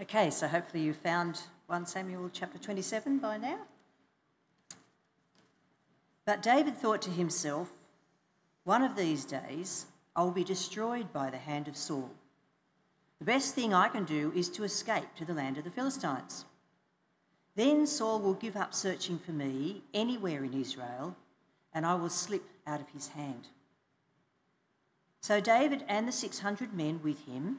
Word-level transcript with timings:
Okay, 0.00 0.30
so 0.30 0.46
hopefully 0.46 0.84
you 0.84 0.94
found 0.94 1.40
1 1.66 1.86
Samuel 1.86 2.30
chapter 2.32 2.56
27 2.56 3.18
by 3.18 3.36
now. 3.36 3.58
But 6.24 6.40
David 6.40 6.76
thought 6.76 7.02
to 7.02 7.10
himself, 7.10 7.72
one 8.62 8.82
of 8.82 8.94
these 8.94 9.24
days 9.24 9.86
I 10.14 10.22
will 10.22 10.30
be 10.30 10.44
destroyed 10.44 11.12
by 11.12 11.30
the 11.30 11.38
hand 11.38 11.66
of 11.66 11.76
Saul. 11.76 12.10
The 13.18 13.24
best 13.24 13.56
thing 13.56 13.74
I 13.74 13.88
can 13.88 14.04
do 14.04 14.32
is 14.36 14.48
to 14.50 14.62
escape 14.62 15.16
to 15.16 15.24
the 15.24 15.34
land 15.34 15.58
of 15.58 15.64
the 15.64 15.70
Philistines. 15.70 16.44
Then 17.56 17.84
Saul 17.84 18.20
will 18.20 18.34
give 18.34 18.56
up 18.56 18.74
searching 18.74 19.18
for 19.18 19.32
me 19.32 19.82
anywhere 19.92 20.44
in 20.44 20.54
Israel, 20.54 21.16
and 21.74 21.84
I 21.84 21.96
will 21.96 22.08
slip 22.08 22.44
out 22.68 22.80
of 22.80 22.88
his 22.90 23.08
hand. 23.08 23.48
So 25.22 25.40
David 25.40 25.84
and 25.88 26.06
the 26.06 26.12
600 26.12 26.72
men 26.72 27.00
with 27.02 27.26
him 27.26 27.58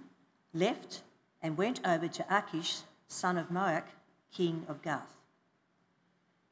left 0.53 1.01
and 1.41 1.57
went 1.57 1.79
over 1.85 2.07
to 2.07 2.25
Achish, 2.29 2.79
son 3.07 3.37
of 3.37 3.49
Maok, 3.49 3.83
king 4.31 4.65
of 4.67 4.81
Gath. 4.81 5.15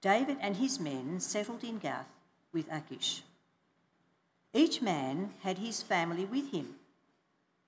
David 0.01 0.37
and 0.39 0.57
his 0.57 0.79
men 0.79 1.19
settled 1.19 1.63
in 1.63 1.79
Gath 1.79 2.09
with 2.53 2.71
Achish. 2.71 3.23
Each 4.53 4.81
man 4.81 5.33
had 5.41 5.57
his 5.57 5.81
family 5.83 6.25
with 6.25 6.51
him, 6.51 6.75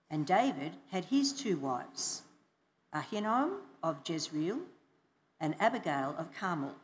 and 0.10 0.26
David 0.26 0.74
had 0.92 1.06
his 1.06 1.34
two 1.34 1.58
wives, 1.58 2.24
Ahinoam 2.94 3.60
of 3.84 3.98
Jezreel 4.08 4.60
and 5.40 5.56
Abigail 5.60 6.16
of 6.18 6.34
Carmel, 6.34 6.76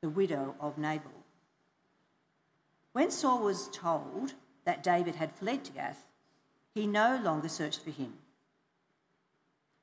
the 0.00 0.08
widow 0.08 0.54
of 0.60 0.78
Nabal. 0.78 1.10
When 2.92 3.10
Saul 3.10 3.40
was 3.40 3.68
told 3.68 4.34
that 4.64 4.82
David 4.82 5.16
had 5.16 5.34
fled 5.34 5.64
to 5.64 5.72
Gath, 5.72 6.06
he 6.74 6.86
no 6.86 7.20
longer 7.22 7.48
searched 7.48 7.82
for 7.82 7.90
him. 7.90 8.14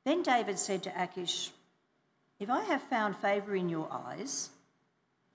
Then 0.07 0.23
David 0.23 0.57
said 0.57 0.83
to 0.83 1.03
Achish, 1.03 1.51
If 2.39 2.49
I 2.49 2.61
have 2.61 2.81
found 2.81 3.17
favour 3.17 3.57
in 3.57 3.67
your 3.67 3.89
eyes, 3.91 4.51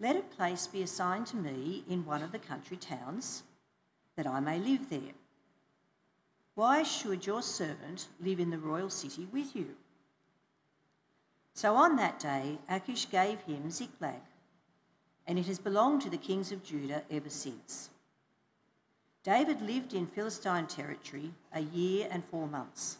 let 0.00 0.16
a 0.16 0.22
place 0.22 0.66
be 0.66 0.80
assigned 0.80 1.27
to 1.27 1.36
me 1.36 1.84
in 1.91 2.06
one 2.06 2.22
of 2.22 2.33
the 2.33 2.38
country 2.38 2.78
towns, 2.78 3.42
that 4.16 4.27
I 4.27 4.41
may 4.41 4.58
live 4.58 4.88
there. 4.88 5.12
Why 6.55 6.84
should 6.84 7.27
your 7.27 7.42
servant 7.42 8.08
live 8.19 8.41
in 8.41 8.48
the 8.48 8.56
royal 8.56 8.88
city 8.88 9.28
with 9.30 9.55
you? 9.55 9.74
So 11.52 11.75
on 11.75 11.97
that 11.97 12.19
day, 12.19 12.56
Achish 12.66 13.10
gave 13.10 13.42
him 13.42 13.70
Ziklag, 13.70 14.22
and 15.27 15.38
it 15.38 15.48
has 15.48 15.58
belonged 15.58 16.00
to 16.00 16.08
the 16.08 16.16
kings 16.16 16.50
of 16.50 16.64
Judah 16.64 17.02
ever 17.10 17.28
since. 17.28 17.91
David 19.22 19.60
lived 19.60 19.92
in 19.92 20.06
Philistine 20.06 20.66
territory 20.66 21.34
a 21.52 21.60
year 21.60 22.08
and 22.10 22.25
four 22.25 22.47
months. 22.47 22.97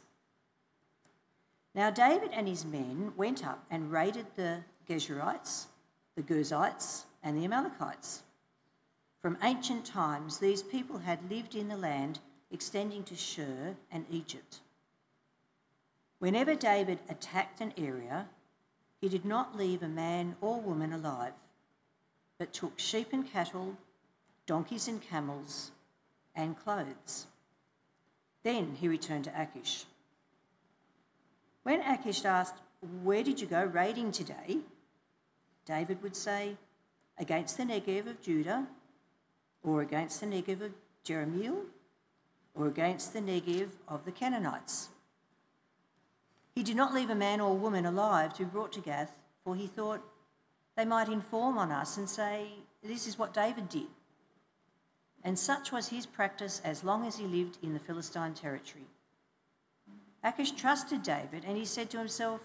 Now, 1.75 1.91
David 1.91 2.31
and 2.33 2.47
his 2.47 2.65
men 2.65 3.12
went 3.17 3.47
up 3.47 3.65
and 3.70 3.91
raided 3.91 4.27
the 4.37 4.62
Geshurites, 4.87 5.67
the 6.17 6.23
Girzites, 6.23 7.05
and 7.23 7.37
the 7.37 7.45
Amalekites. 7.45 8.23
From 9.20 9.39
ancient 9.42 9.87
times, 9.87 10.39
these 10.39 10.62
people 10.62 10.98
had 10.98 11.31
lived 11.31 11.55
in 11.55 11.69
the 11.69 11.77
land 11.77 12.19
extending 12.50 13.05
to 13.05 13.17
Shur 13.17 13.75
and 13.91 14.05
Egypt. 14.11 14.61
Whenever 16.19 16.55
David 16.55 16.98
attacked 17.09 17.61
an 17.61 17.73
area, 17.78 18.28
he 19.00 19.09
did 19.09 19.25
not 19.25 19.56
leave 19.56 19.83
a 19.83 19.89
man 19.89 20.37
or 20.41 20.61
woman 20.61 20.93
alive, 20.93 21.33
but 22.39 22.53
took 22.53 22.78
sheep 22.78 23.09
and 23.12 23.27
cattle, 23.27 23.77
donkeys 24.47 24.89
and 24.89 25.00
camels, 25.00 25.70
and 26.34 26.59
clothes. 26.59 27.27
Then 28.43 28.77
he 28.78 28.89
returned 28.89 29.25
to 29.25 29.41
Achish. 29.41 29.87
When 31.62 31.80
Achish 31.80 32.24
asked, 32.24 32.56
Where 33.02 33.22
did 33.22 33.41
you 33.41 33.46
go 33.46 33.64
raiding 33.64 34.12
today? 34.12 34.58
David 35.64 36.02
would 36.02 36.16
say, 36.16 36.56
Against 37.19 37.56
the 37.56 37.64
Negev 37.64 38.06
of 38.06 38.20
Judah, 38.20 38.66
or 39.62 39.82
against 39.82 40.20
the 40.20 40.26
Negev 40.26 40.62
of 40.62 40.72
Jerahmeel, 41.04 41.66
or 42.54 42.66
against 42.66 43.12
the 43.12 43.20
Negev 43.20 43.69
of 43.87 44.04
the 44.04 44.12
Canaanites. 44.12 44.88
He 46.54 46.62
did 46.62 46.76
not 46.76 46.94
leave 46.94 47.10
a 47.10 47.14
man 47.14 47.41
or 47.41 47.56
woman 47.56 47.87
alive 47.87 48.34
to 48.34 48.44
be 48.44 48.50
brought 48.50 48.72
to 48.72 48.81
Gath, 48.81 49.14
for 49.44 49.54
he 49.54 49.66
thought 49.66 50.03
they 50.76 50.84
might 50.84 51.08
inform 51.08 51.58
on 51.58 51.70
us 51.70 51.97
and 51.97 52.08
say, 52.08 52.48
This 52.82 53.06
is 53.06 53.19
what 53.19 53.34
David 53.34 53.69
did. 53.69 53.88
And 55.25 55.38
such 55.38 55.70
was 55.70 55.88
his 55.88 56.06
practice 56.06 56.60
as 56.64 56.82
long 56.82 57.06
as 57.06 57.19
he 57.19 57.26
lived 57.26 57.58
in 57.62 57.72
the 57.75 57.81
Philistine 57.81 58.34
territory. 58.34 58.87
Achish 60.25 60.53
trusted 60.53 61.03
David 61.03 61.44
and 61.47 61.56
he 61.56 61.65
said 61.65 61.91
to 61.91 61.99
himself, 61.99 62.41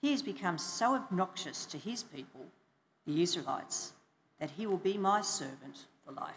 He 0.00 0.12
has 0.12 0.22
become 0.22 0.58
so 0.58 0.94
obnoxious 0.94 1.66
to 1.66 1.78
his 1.78 2.02
people, 2.02 2.46
the 3.06 3.22
Israelites, 3.22 3.92
that 4.38 4.50
he 4.50 4.66
will 4.66 4.78
be 4.78 4.96
my 4.96 5.20
servant 5.20 5.86
for 6.04 6.12
life. 6.12 6.34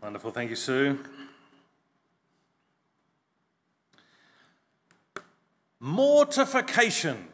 Wonderful. 0.00 0.32
Thank 0.32 0.50
you, 0.50 0.56
Sue. 0.56 0.98
Mortification 5.80 7.28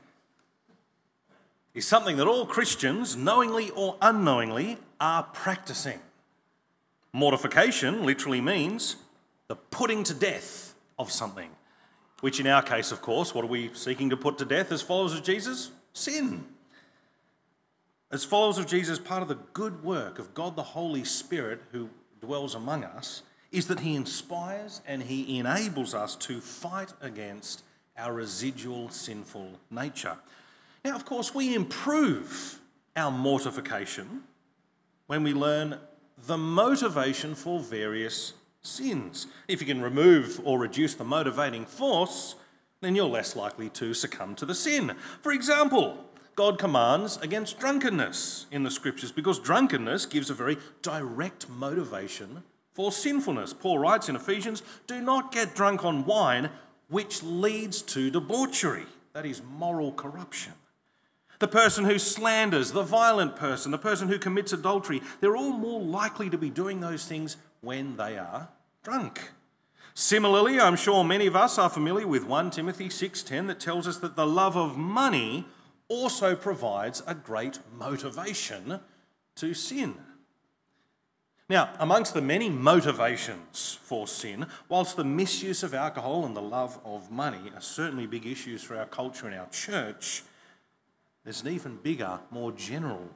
is 1.80 1.86
something 1.86 2.18
that 2.18 2.26
all 2.26 2.44
Christians, 2.44 3.16
knowingly 3.16 3.70
or 3.70 3.96
unknowingly, 4.02 4.76
are 5.00 5.22
practicing. 5.22 5.98
Mortification 7.14 8.04
literally 8.04 8.42
means 8.42 8.96
the 9.48 9.56
putting 9.56 10.04
to 10.04 10.12
death 10.12 10.74
of 10.98 11.10
something, 11.10 11.48
which 12.20 12.38
in 12.38 12.46
our 12.46 12.60
case, 12.60 12.92
of 12.92 13.00
course, 13.00 13.34
what 13.34 13.46
are 13.46 13.48
we 13.48 13.70
seeking 13.72 14.10
to 14.10 14.16
put 14.18 14.36
to 14.36 14.44
death 14.44 14.70
as 14.70 14.82
followers 14.82 15.14
of 15.14 15.22
Jesus? 15.22 15.70
Sin. 15.94 16.44
As 18.10 18.24
followers 18.24 18.58
of 18.58 18.66
Jesus, 18.66 18.98
part 18.98 19.22
of 19.22 19.28
the 19.28 19.38
good 19.54 19.82
work 19.82 20.18
of 20.18 20.34
God 20.34 20.56
the 20.56 20.62
Holy 20.62 21.02
Spirit 21.02 21.62
who 21.72 21.88
dwells 22.20 22.54
among 22.54 22.84
us 22.84 23.22
is 23.52 23.68
that 23.68 23.80
He 23.80 23.94
inspires 23.94 24.82
and 24.86 25.04
He 25.04 25.38
enables 25.38 25.94
us 25.94 26.14
to 26.16 26.42
fight 26.42 26.92
against 27.00 27.62
our 27.97 28.12
residual 28.12 28.91
sinful 28.91 29.52
nature. 29.70 30.18
Now, 30.84 30.96
of 30.96 31.04
course, 31.04 31.34
we 31.34 31.54
improve 31.54 32.58
our 32.96 33.10
mortification 33.10 34.22
when 35.06 35.22
we 35.22 35.34
learn 35.34 35.78
the 36.26 36.38
motivation 36.38 37.34
for 37.34 37.60
various 37.60 38.32
sins. 38.62 39.26
If 39.46 39.60
you 39.60 39.66
can 39.66 39.82
remove 39.82 40.41
or 40.44 40.58
reduce 40.58 40.94
the 40.94 41.04
motivating 41.04 41.66
force, 41.66 42.34
then 42.80 42.94
you're 42.94 43.04
less 43.06 43.36
likely 43.36 43.68
to 43.70 43.92
succumb 43.92 44.34
to 44.36 44.46
the 44.46 44.54
sin. 44.54 44.92
For 45.22 45.32
example, 45.32 45.98
God 46.34 46.58
commands 46.58 47.18
against 47.18 47.60
drunkenness 47.60 48.47
in 48.50 48.62
the 48.62 48.70
scriptures 48.70 49.12
because 49.12 49.38
drunkenness 49.38 50.06
gives 50.06 50.30
a 50.30 50.34
very 50.34 50.56
direct 50.80 51.48
motivation 51.50 52.42
for 52.72 52.91
sinfulness. 52.91 53.52
Paul 53.52 53.78
writes 53.78 54.08
in 54.08 54.16
Ephesians 54.16 54.62
do 54.86 55.02
not 55.02 55.32
get 55.32 55.54
drunk 55.54 55.84
on 55.84 56.06
wine, 56.06 56.48
which 56.88 57.22
leads 57.22 57.82
to 57.82 58.10
debauchery, 58.10 58.86
that 59.12 59.26
is, 59.26 59.42
moral 59.42 59.92
corruption 59.92 60.54
the 61.41 61.49
person 61.49 61.84
who 61.84 61.99
slanders, 61.99 62.73
the 62.73 62.83
violent 62.83 63.34
person, 63.34 63.73
the 63.73 63.78
person 63.78 64.09
who 64.09 64.19
commits 64.19 64.53
adultery, 64.53 65.03
they're 65.21 65.37
all 65.37 65.53
more 65.53 65.81
likely 65.81 66.31
to 66.31 66.39
be 66.39 66.51
doing 66.51 66.81
those 66.81 67.06
things 67.06 67.37
when 67.62 67.97
they 67.97 68.17
are 68.17 68.49
drunk. 68.84 69.33
Similarly, 69.95 70.61
I'm 70.61 70.77
sure 70.77 71.03
many 71.03 71.27
of 71.27 71.34
us 71.34 71.59
are 71.59 71.69
familiar 71.69 72.06
with 72.06 72.25
1 72.25 72.51
Timothy 72.51 72.89
6:10 72.89 73.49
that 73.49 73.59
tells 73.59 73.89
us 73.89 73.99
that 73.99 74.17
the 74.17 74.27
love 74.27 74.56
of 74.56 74.77
money 74.77 75.47
also 75.89 76.37
provides 76.37 77.03
a 77.06 77.15
great 77.15 77.59
motivation 77.77 78.81
to 79.34 79.54
sin. 79.54 79.97
Now, 81.48 81.71
amongst 81.81 82.15
the 82.15 82.21
many 82.21 82.48
motivations 82.48 83.77
for 83.83 84.07
sin, 84.07 84.47
whilst 84.69 84.97
the 84.97 85.04
misuse 85.04 85.65
of 85.65 85.75
alcohol 85.75 86.25
and 86.25 86.36
the 86.36 86.43
love 86.43 86.78
of 86.84 87.10
money 87.10 87.51
are 87.53 87.60
certainly 87.60 88.07
big 88.07 88.25
issues 88.25 88.63
for 88.63 88.77
our 88.77 88.86
culture 88.86 89.27
and 89.27 89.34
our 89.34 89.48
church, 89.48 90.22
there's 91.30 91.42
an 91.42 91.53
even 91.53 91.77
bigger, 91.77 92.18
more 92.32 92.50
general 92.50 93.09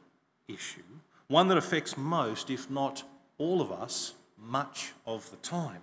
issue, 0.47 0.85
one 1.27 1.49
that 1.49 1.59
affects 1.59 1.97
most, 1.97 2.49
if 2.49 2.71
not 2.71 3.03
all 3.39 3.61
of 3.61 3.73
us, 3.73 4.15
much 4.39 4.93
of 5.05 5.29
the 5.33 5.37
time. 5.39 5.81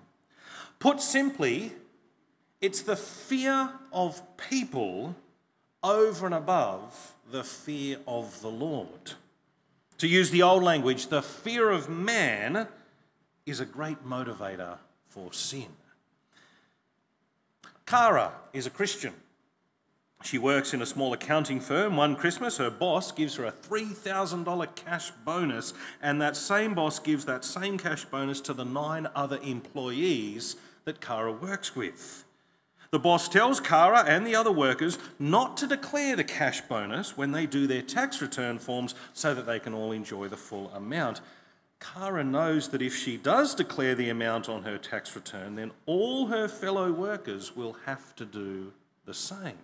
Put 0.80 1.01
simply, 1.01 1.74
it's 2.62 2.83
the 2.83 2.95
fear 2.95 3.72
of 3.92 4.22
people 4.38 5.13
over 5.83 6.25
and 6.25 6.33
above 6.33 7.16
the 7.30 7.44
fear 7.44 7.98
of 8.07 8.39
the 8.39 8.48
Lord. 8.48 9.12
To 9.98 10.07
use 10.07 10.31
the 10.31 10.44
old 10.44 10.63
language, 10.63 11.07
the 11.07 11.22
fear 11.22 11.69
of 11.69 11.89
man 11.89 12.66
is 13.45 13.60
a 13.60 13.66
great 13.66 14.07
motivator 14.07 14.77
for 15.10 15.34
sin. 15.34 15.68
Kara 17.86 18.31
is 18.54 18.66
a 18.66 18.69
Christian. 18.69 19.16
She 20.24 20.38
works 20.38 20.74
in 20.74 20.82
a 20.82 20.86
small 20.86 21.14
accounting 21.14 21.60
firm. 21.60 21.98
One 21.98 22.16
Christmas, 22.16 22.58
her 22.58 22.70
boss 22.70 23.12
gives 23.12 23.36
her 23.36 23.46
a 23.46 23.52
$3,000 23.52 24.76
cash 24.76 25.12
bonus, 25.26 25.74
and 26.02 26.22
that 26.22 26.38
same 26.38 26.76
boss 26.76 27.00
gives 27.00 27.26
that 27.26 27.44
same 27.44 27.78
cash 27.78 28.06
bonus 28.06 28.40
to 28.42 28.54
the 28.54 28.64
nine 28.64 29.08
other 29.16 29.40
employees 29.42 30.58
that 30.86 31.02
Kara 31.02 31.32
works 31.32 31.76
with. 31.76 32.24
The 32.92 33.00
boss 33.00 33.30
tells 33.30 33.60
Kara 33.60 34.04
and 34.06 34.28
the 34.28 34.36
other 34.36 34.52
workers 34.52 35.00
not 35.18 35.58
to 35.58 35.68
declare 35.68 36.16
the 36.16 36.24
cash 36.24 36.62
bonus 36.62 37.18
when 37.18 37.32
they 37.32 37.46
do 37.46 37.66
their 37.66 37.82
tax 37.82 38.22
return 38.22 38.60
forms 38.60 38.94
so 39.14 39.34
that 39.34 39.46
they 39.46 39.60
can 39.60 39.74
all 39.74 39.92
enjoy 39.92 40.28
the 40.28 40.38
full 40.38 40.70
amount. 40.72 41.22
Kara 41.80 42.24
knows 42.24 42.70
that 42.70 42.82
if 42.82 42.96
she 42.96 43.18
does 43.18 43.56
declare 43.56 43.96
the 43.96 44.10
amount 44.10 44.50
on 44.50 44.64
her 44.64 44.78
tax 44.78 45.16
return, 45.16 45.56
then 45.56 45.72
all 45.86 46.28
her 46.28 46.48
fellow 46.48 46.92
workers 46.92 47.56
will 47.56 47.78
have 47.86 48.16
to 48.18 48.26
do 48.26 48.72
the 49.06 49.14
same 49.14 49.58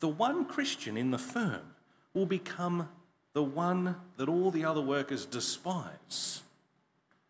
the 0.00 0.08
one 0.08 0.44
Christian 0.44 0.96
in 0.96 1.10
the 1.10 1.18
firm 1.18 1.74
will 2.14 2.26
become 2.26 2.88
the 3.32 3.42
one 3.42 3.96
that 4.16 4.28
all 4.28 4.50
the 4.50 4.64
other 4.64 4.80
workers 4.80 5.24
despise. 5.24 6.42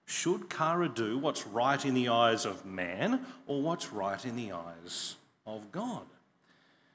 Should 0.06 0.49
Kara 0.49 0.88
do 0.88 1.19
what's 1.19 1.47
right 1.47 1.85
in 1.85 1.94
the 1.94 2.09
eyes 2.09 2.47
of 2.47 2.65
man 2.65 3.26
or 3.47 3.61
what's 3.61 3.93
right 3.93 4.25
in 4.25 4.37
the 4.37 4.53
eyes 4.53 5.17
of 5.47 5.70
God? 5.70 6.06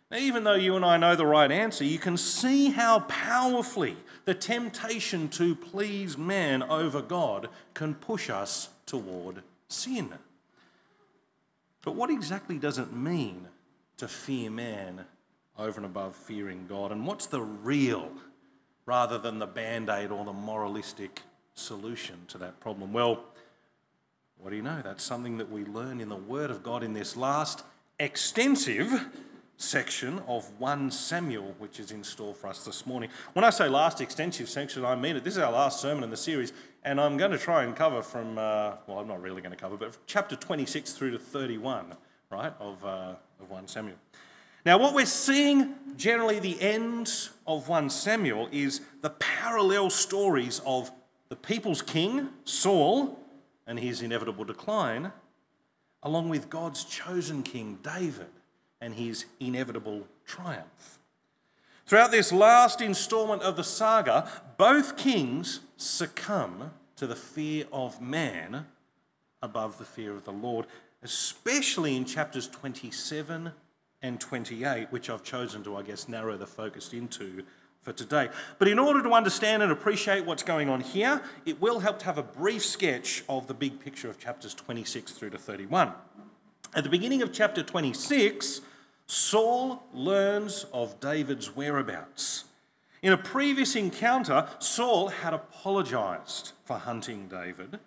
Now, 0.09 0.17
even 0.17 0.43
though 0.43 0.55
you 0.55 0.75
and 0.75 0.85
I 0.85 0.97
know 0.97 1.15
the 1.15 1.25
right 1.25 1.51
answer, 1.51 1.83
you 1.83 1.99
can 1.99 2.17
see 2.17 2.69
how 2.69 2.99
powerfully 3.01 3.97
the 4.25 4.33
temptation 4.33 5.27
to 5.29 5.55
please 5.55 6.17
man 6.17 6.63
over 6.63 7.01
God 7.01 7.49
can 7.73 7.95
push 7.95 8.29
us 8.29 8.69
toward 8.85 9.43
sin. 9.67 10.13
But 11.83 11.95
what 11.95 12.09
exactly 12.09 12.57
does 12.57 12.77
it 12.77 12.93
mean 12.93 13.47
to 13.97 14.07
fear 14.07 14.49
man 14.49 15.05
over 15.57 15.77
and 15.77 15.85
above 15.85 16.15
fearing 16.15 16.65
God? 16.67 16.91
And 16.91 17.05
what's 17.05 17.25
the 17.25 17.41
real, 17.41 18.11
rather 18.85 19.17
than 19.17 19.39
the 19.39 19.47
band 19.47 19.89
aid 19.89 20.11
or 20.11 20.25
the 20.25 20.33
moralistic 20.33 21.21
solution 21.53 22.25
to 22.29 22.37
that 22.39 22.59
problem? 22.59 22.93
Well, 22.93 23.23
what 24.37 24.49
do 24.49 24.55
you 24.55 24.61
know? 24.61 24.81
That's 24.83 25.03
something 25.03 25.37
that 25.37 25.49
we 25.49 25.63
learn 25.63 26.01
in 26.01 26.09
the 26.09 26.15
Word 26.15 26.51
of 26.51 26.63
God 26.63 26.83
in 26.83 26.93
this 26.93 27.15
last 27.15 27.63
extensive 27.99 29.07
section 29.57 30.19
of 30.27 30.59
1 30.59 30.91
Samuel, 30.91 31.55
which 31.59 31.79
is 31.79 31.91
in 31.91 32.03
store 32.03 32.33
for 32.33 32.47
us 32.47 32.65
this 32.65 32.85
morning. 32.85 33.09
When 33.33 33.45
I 33.45 33.49
say 33.49 33.69
last 33.69 34.01
extensive 34.01 34.49
section, 34.49 34.83
I 34.83 34.95
mean 34.95 35.15
it. 35.15 35.23
This 35.23 35.37
is 35.37 35.43
our 35.43 35.51
last 35.51 35.79
sermon 35.79 36.03
in 36.03 36.09
the 36.09 36.17
series, 36.17 36.51
and 36.83 36.99
I'm 36.99 37.17
going 37.17 37.31
to 37.31 37.37
try 37.37 37.63
and 37.63 37.75
cover 37.75 38.01
from, 38.01 38.37
uh, 38.37 38.73
well, 38.87 38.99
I'm 38.99 39.07
not 39.07 39.21
really 39.21 39.41
going 39.41 39.55
to 39.55 39.57
cover, 39.57 39.77
but 39.77 39.97
chapter 40.07 40.35
26 40.35 40.91
through 40.93 41.11
to 41.11 41.19
31, 41.19 41.95
right, 42.29 42.53
of, 42.59 42.83
uh, 42.83 43.15
of 43.39 43.49
1 43.49 43.67
Samuel. 43.67 43.95
Now, 44.65 44.77
what 44.77 44.93
we're 44.93 45.05
seeing 45.05 45.75
generally 45.97 46.39
the 46.39 46.59
end 46.61 47.11
of 47.45 47.67
1 47.67 47.89
Samuel 47.89 48.47
is 48.51 48.79
the 49.01 49.09
parallel 49.09 49.89
stories 49.89 50.61
of 50.65 50.89
the 51.27 51.35
people's 51.35 51.81
king, 51.81 52.29
Saul, 52.45 53.19
and 53.67 53.77
his 53.77 54.01
inevitable 54.01 54.45
decline, 54.45 55.11
along 56.01 56.29
with 56.29 56.49
God's 56.49 56.85
chosen 56.85 57.43
king, 57.43 57.79
David, 57.83 58.27
and 58.79 58.95
his 58.95 59.25
inevitable 59.39 60.07
triumph. 60.25 60.99
Throughout 61.85 62.11
this 62.11 62.31
last 62.31 62.79
installment 62.79 63.41
of 63.41 63.57
the 63.57 63.63
saga, 63.65 64.29
both 64.57 64.95
kings 64.95 65.59
succumb 65.75 66.71
to 66.95 67.05
the 67.05 67.15
fear 67.15 67.65
of 67.73 68.01
man 68.01 68.67
above 69.41 69.77
the 69.77 69.85
fear 69.85 70.13
of 70.13 70.23
the 70.23 70.31
Lord, 70.31 70.67
especially 71.01 71.97
in 71.97 72.05
chapters 72.05 72.47
27 72.47 73.51
and 74.03 74.19
28, 74.19 74.91
which 74.91 75.09
I've 75.09 75.23
chosen 75.23 75.63
to, 75.63 75.77
I 75.77 75.81
guess, 75.81 76.07
narrow 76.07 76.37
the 76.37 76.45
focus 76.45 76.93
into 76.93 77.43
for 77.81 77.93
today. 77.93 78.29
But 78.59 78.67
in 78.67 78.77
order 78.77 79.01
to 79.01 79.11
understand 79.11 79.63
and 79.63 79.71
appreciate 79.71 80.25
what's 80.25 80.43
going 80.43 80.69
on 80.69 80.81
here, 80.81 81.21
it 81.45 81.59
will 81.59 81.79
help 81.79 81.99
to 81.99 82.05
have 82.05 82.17
a 82.17 82.23
brief 82.23 82.63
sketch 82.63 83.23
of 83.27 83.47
the 83.47 83.53
big 83.53 83.79
picture 83.79 84.09
of 84.09 84.19
chapters 84.19 84.53
26 84.53 85.13
through 85.13 85.31
to 85.31 85.37
31. 85.37 85.93
At 86.75 86.83
the 86.83 86.89
beginning 86.89 87.21
of 87.21 87.31
chapter 87.31 87.63
26, 87.63 88.61
Saul 89.07 89.83
learns 89.93 90.65
of 90.73 90.99
David's 90.99 91.55
whereabouts. 91.55 92.45
In 93.01 93.11
a 93.11 93.17
previous 93.17 93.75
encounter, 93.75 94.47
Saul 94.59 95.09
had 95.09 95.33
apologized 95.33 96.53
for 96.63 96.77
hunting 96.77 97.27
David, 97.27 97.79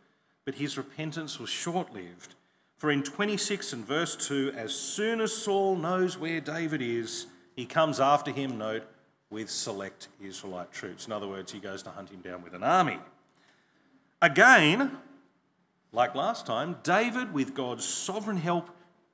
but 0.45 0.57
his 0.57 0.77
repentance 0.77 1.41
was 1.41 1.49
short 1.49 1.95
lived 1.95 2.35
for 2.77 2.91
in 2.91 3.03
26 3.03 3.73
and 3.73 3.87
verse 3.87 4.17
2, 4.17 4.53
as 4.57 4.75
soon 4.75 5.21
as 5.21 5.33
Saul 5.33 5.77
knows 5.77 6.19
where 6.19 6.41
David 6.41 6.83
is, 6.83 7.27
he 7.55 7.65
comes 7.65 8.01
after 8.01 8.31
him, 8.31 8.59
note, 8.59 8.85
with 9.31 9.51
select 9.51 10.09
Israelite 10.21 10.73
troops. 10.73 11.07
In 11.07 11.13
other 11.13 11.27
words, 11.27 11.53
he 11.53 11.59
goes 11.59 11.83
to 11.85 11.91
hunt 11.91 12.11
him 12.11 12.21
down 12.21 12.43
with 12.43 12.55
an 12.55 12.63
army. 12.63 12.99
Again, 14.21 14.99
like 15.93 16.15
last 16.15 16.47
time, 16.47 16.77
David, 16.83 17.33
with 17.33 17.55
God's 17.55 17.85
sovereign 17.85 18.37
help, 18.37 18.71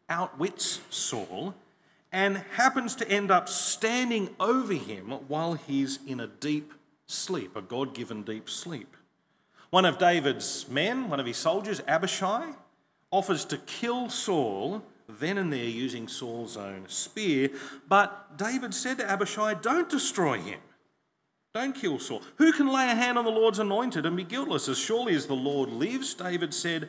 outwits 0.09 0.81
Saul 0.91 1.55
and 2.11 2.39
happens 2.57 2.95
to 2.97 3.11
end 3.11 3.31
up 3.31 3.49
standing 3.49 4.35
over 4.39 4.75
him 4.75 5.11
while 5.29 5.55
he's 5.55 5.99
in 6.07 6.21
a 6.21 6.27
deep 6.27 6.75
sleep, 7.07 7.57
a 7.57 7.63
God 7.63 7.95
given 7.95 8.23
deep 8.23 8.51
sleep. 8.51 8.97
One 9.71 9.87
of 9.87 9.97
David's 9.97 10.69
men, 10.69 11.09
one 11.09 11.21
of 11.21 11.25
his 11.25 11.39
soldiers, 11.39 11.81
Abishai, 11.89 12.53
offers 13.13 13.45
to 13.45 13.59
kill 13.59 14.09
Saul 14.09 14.83
then 15.09 15.39
and 15.39 15.53
there 15.53 15.65
using 15.65 16.09
Saul's 16.09 16.57
own 16.57 16.85
spear. 16.89 17.51
But 17.89 18.37
David 18.37 18.75
said 18.75 18.99
to 18.99 19.09
Abishai, 19.09 19.55
Don't 19.55 19.89
destroy 19.89 20.39
him. 20.39 20.59
Don't 21.55 21.75
kill 21.75 21.99
Saul. 21.99 22.23
Who 22.37 22.53
can 22.53 22.67
lay 22.67 22.91
a 22.91 22.95
hand 22.95 23.19
on 23.19 23.25
the 23.25 23.31
Lord's 23.31 23.59
anointed 23.59 24.07
and 24.07 24.17
be 24.17 24.25
guiltless? 24.25 24.69
As 24.69 24.79
surely 24.79 25.15
as 25.15 25.27
the 25.27 25.35
Lord 25.35 25.69
lives, 25.69 26.15
David 26.15 26.55
said, 26.55 26.89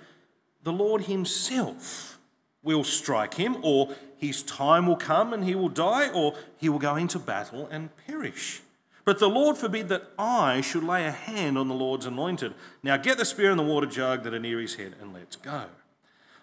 the 0.63 0.71
Lord 0.71 1.03
himself 1.03 2.17
will 2.63 2.85
strike 2.85 3.33
him, 3.33 3.57
or 3.61 3.93
his 4.17 4.41
time 4.41 4.87
will 4.87 4.95
come 4.95 5.33
and 5.33 5.43
he 5.43 5.55
will 5.55 5.69
die, 5.69 6.09
or 6.09 6.35
he 6.57 6.69
will 6.69 6.79
go 6.79 6.95
into 6.95 7.19
battle 7.19 7.67
and 7.69 7.89
perish. 8.07 8.61
But 9.03 9.19
the 9.19 9.27
Lord 9.27 9.57
forbid 9.57 9.89
that 9.89 10.11
I 10.17 10.61
should 10.61 10.83
lay 10.83 11.05
a 11.05 11.11
hand 11.11 11.57
on 11.57 11.67
the 11.67 11.73
Lord's 11.73 12.05
anointed. 12.05 12.53
Now 12.81 12.95
get 12.95 13.17
the 13.17 13.25
spear 13.25 13.51
and 13.51 13.59
the 13.59 13.63
water 13.63 13.85
jug 13.85 14.23
that 14.23 14.33
are 14.33 14.39
near 14.39 14.61
his 14.61 14.75
head, 14.75 14.95
and 15.01 15.13
let's 15.13 15.35
go. 15.35 15.65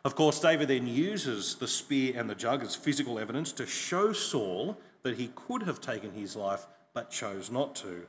Of 0.05 0.15
course, 0.15 0.41
David 0.41 0.69
then 0.69 0.87
uses 0.87 1.57
the 1.57 1.69
spear 1.69 2.15
and 2.17 2.29
the 2.29 2.35
jug 2.35 2.63
as 2.63 2.75
physical 2.75 3.19
evidence 3.19 3.53
to 3.53 3.67
show 3.67 4.13
Saul 4.13 4.79
that 5.03 5.19
he 5.19 5.31
could 5.35 5.63
have 5.65 5.81
taken 5.81 6.13
his 6.13 6.37
life 6.37 6.67
but 6.95 7.11
chose 7.11 7.51
not 7.51 7.75
to. 7.77 8.07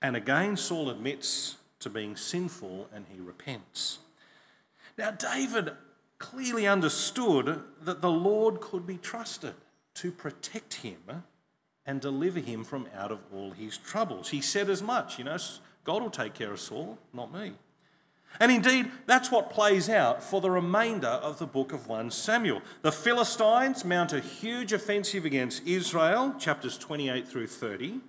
And 0.00 0.16
again, 0.16 0.56
Saul 0.56 0.90
admits 0.90 1.56
to 1.80 1.90
being 1.90 2.16
sinful 2.16 2.88
and 2.94 3.06
he 3.12 3.20
repents. 3.20 3.98
Now, 4.96 5.10
David 5.10 5.72
clearly 6.18 6.68
understood 6.68 7.62
that 7.82 8.00
the 8.00 8.10
Lord 8.10 8.60
could 8.60 8.86
be 8.86 8.96
trusted 8.96 9.54
to 9.94 10.12
protect 10.12 10.74
him 10.74 11.24
and 11.84 12.00
deliver 12.00 12.40
him 12.40 12.64
from 12.64 12.88
out 12.96 13.10
of 13.10 13.20
all 13.34 13.50
his 13.50 13.76
troubles. 13.76 14.30
He 14.30 14.40
said 14.40 14.70
as 14.70 14.82
much, 14.82 15.18
you 15.18 15.24
know, 15.24 15.36
God 15.82 16.02
will 16.02 16.10
take 16.10 16.34
care 16.34 16.52
of 16.52 16.60
Saul, 16.60 16.98
not 17.12 17.32
me. 17.32 17.52
And 18.40 18.50
indeed, 18.50 18.90
that's 19.06 19.30
what 19.30 19.50
plays 19.50 19.88
out 19.88 20.22
for 20.22 20.40
the 20.40 20.50
remainder 20.50 21.06
of 21.06 21.38
the 21.38 21.46
book 21.46 21.72
of 21.72 21.86
1 21.86 22.10
Samuel. 22.10 22.62
The 22.82 22.90
Philistines 22.92 23.84
mount 23.84 24.12
a 24.12 24.20
huge 24.20 24.72
offensive 24.72 25.24
against 25.24 25.66
Israel, 25.66 26.34
chapters 26.38 26.76
28 26.76 27.28
through 27.28 27.46
30, 27.46 28.00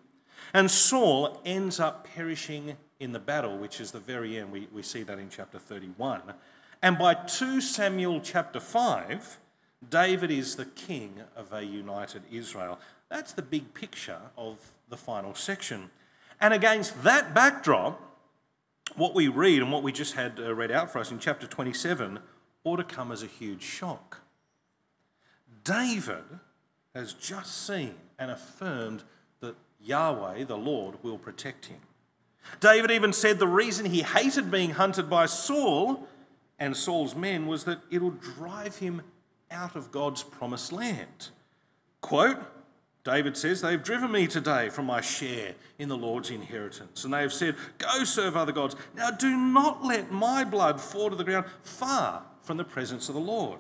and 0.54 0.72
Saul 0.72 1.42
ends 1.46 1.80
up 1.80 2.08
perishing 2.16 2.78
in 3.00 3.12
the 3.12 3.20
battle, 3.20 3.58
which 3.58 3.80
is 3.80 3.92
the 3.92 4.00
very 4.00 4.38
end. 4.38 4.52
We, 4.52 4.68
we 4.74 4.82
see 4.82 5.04
that 5.04 5.20
in 5.20 5.30
chapter 5.30 5.60
31. 5.60 6.22
And 6.82 6.98
by 6.98 7.14
2 7.14 7.62
Samuel 7.62 8.22
chapter 8.22 8.60
5, 8.60 9.40
David 9.90 10.32
is 10.32 10.56
the 10.56 10.66
king 10.66 11.22
of 11.36 11.54
a 11.54 11.64
united 11.64 12.24
Israel. 12.32 12.80
That's 13.10 13.34
the 13.34 13.42
big 13.42 13.74
picture 13.74 14.20
of 14.38 14.58
the 14.90 14.98
final 14.98 15.36
section. 15.36 15.90
And 16.40 16.54
against 16.54 17.04
that 17.04 17.34
backdrop, 17.34 18.02
what 18.96 19.14
we 19.14 19.28
read 19.28 19.62
and 19.62 19.72
what 19.72 19.84
we 19.84 19.92
just 19.92 20.14
had 20.14 20.40
uh, 20.40 20.54
read 20.54 20.72
out 20.72 20.92
for 20.92 21.00
us 21.00 21.12
in 21.12 21.20
chapter 21.20 21.48
27 21.48 22.20
ought 22.64 22.78
to 22.78 22.84
come 22.84 23.12
as 23.12 23.24
a 23.24 23.28
huge 23.28 23.62
shock. 23.62 24.22
David 25.64 26.24
has 26.94 27.14
just 27.14 27.66
seen 27.66 27.96
and 28.18 28.32
affirmed 28.32 29.04
that 29.42 29.56
Yahweh, 29.82 30.46
the 30.46 30.58
Lord, 30.58 31.04
will 31.04 31.18
protect 31.18 31.66
him. 31.66 31.80
David 32.60 32.92
even 32.92 33.12
said 33.12 33.40
the 33.40 33.48
reason 33.48 33.88
he 33.88 34.04
hated 34.04 34.52
being 34.52 34.72
hunted 34.72 35.10
by 35.10 35.26
Saul 35.26 36.08
and 36.60 36.78
Saul's 36.78 37.16
men 37.16 37.48
was 37.48 37.66
that 37.66 37.80
it'll 37.90 38.12
drive 38.12 38.78
him 38.78 39.02
out 39.52 39.76
of 39.76 39.92
God's 39.92 40.24
promised 40.24 40.72
land. 40.72 41.30
Quote, 42.02 42.38
David 43.06 43.38
says, 43.38 43.62
They've 43.62 43.82
driven 43.82 44.12
me 44.12 44.26
today 44.26 44.70
from 44.70 44.88
my 44.88 45.00
share 45.00 45.54
in 45.78 45.90
the 45.90 45.96
Lord's 45.96 46.32
inheritance. 46.32 47.06
And 47.06 47.14
they 47.14 47.22
have 47.22 47.32
said, 47.32 47.56
Go 47.78 48.04
serve 48.04 48.36
other 48.36 48.52
gods. 48.52 48.76
Now 48.96 49.12
do 49.12 49.38
not 49.38 49.86
let 49.86 50.12
my 50.12 50.44
blood 50.44 50.82
fall 50.82 51.12
to 51.12 51.16
the 51.16 51.24
ground 51.24 51.46
far 51.62 52.24
from 52.42 52.58
the 52.58 52.64
presence 52.64 53.08
of 53.08 53.16
the 53.16 53.22
Lord. 53.22 53.60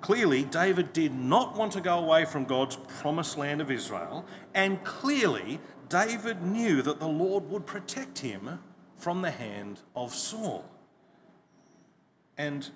Clearly, 0.00 0.44
David 0.44 0.92
did 0.92 1.12
not 1.12 1.56
want 1.56 1.72
to 1.72 1.80
go 1.80 1.98
away 1.98 2.24
from 2.24 2.44
God's 2.44 2.76
promised 3.00 3.36
land 3.36 3.60
of 3.60 3.70
Israel, 3.70 4.24
and 4.54 4.82
clearly, 4.84 5.58
David 5.88 6.42
knew 6.42 6.80
that 6.82 7.00
the 7.00 7.08
Lord 7.08 7.50
would 7.50 7.66
protect 7.66 8.20
him 8.20 8.60
from 8.96 9.22
the 9.22 9.30
hand 9.30 9.80
of 9.94 10.14
Saul. 10.14 10.64
And 12.38 12.70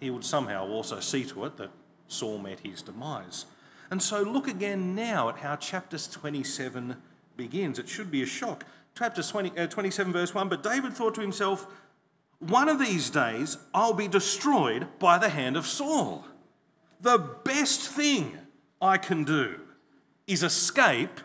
he 0.00 0.10
would 0.10 0.24
somehow 0.24 0.66
also 0.68 1.00
see 1.00 1.24
to 1.26 1.44
it 1.44 1.56
that 1.58 1.70
Saul 2.08 2.38
met 2.38 2.60
his 2.60 2.82
demise. 2.82 3.46
And 3.94 4.02
so 4.02 4.22
look 4.22 4.48
again 4.48 4.96
now 4.96 5.28
at 5.28 5.36
how 5.36 5.54
chapter 5.54 5.96
27 5.96 6.96
begins. 7.36 7.78
It 7.78 7.88
should 7.88 8.10
be 8.10 8.24
a 8.24 8.26
shock. 8.26 8.66
Chapter 8.98 9.22
20, 9.22 9.56
uh, 9.56 9.68
27, 9.68 10.12
verse 10.12 10.34
1 10.34 10.48
But 10.48 10.64
David 10.64 10.94
thought 10.94 11.14
to 11.14 11.20
himself, 11.20 11.68
One 12.40 12.68
of 12.68 12.80
these 12.80 13.08
days 13.08 13.56
I'll 13.72 13.94
be 13.94 14.08
destroyed 14.08 14.88
by 14.98 15.18
the 15.18 15.28
hand 15.28 15.56
of 15.56 15.64
Saul. 15.64 16.24
The 17.00 17.18
best 17.44 17.88
thing 17.88 18.36
I 18.82 18.98
can 18.98 19.22
do 19.22 19.60
is 20.26 20.42
escape 20.42 21.20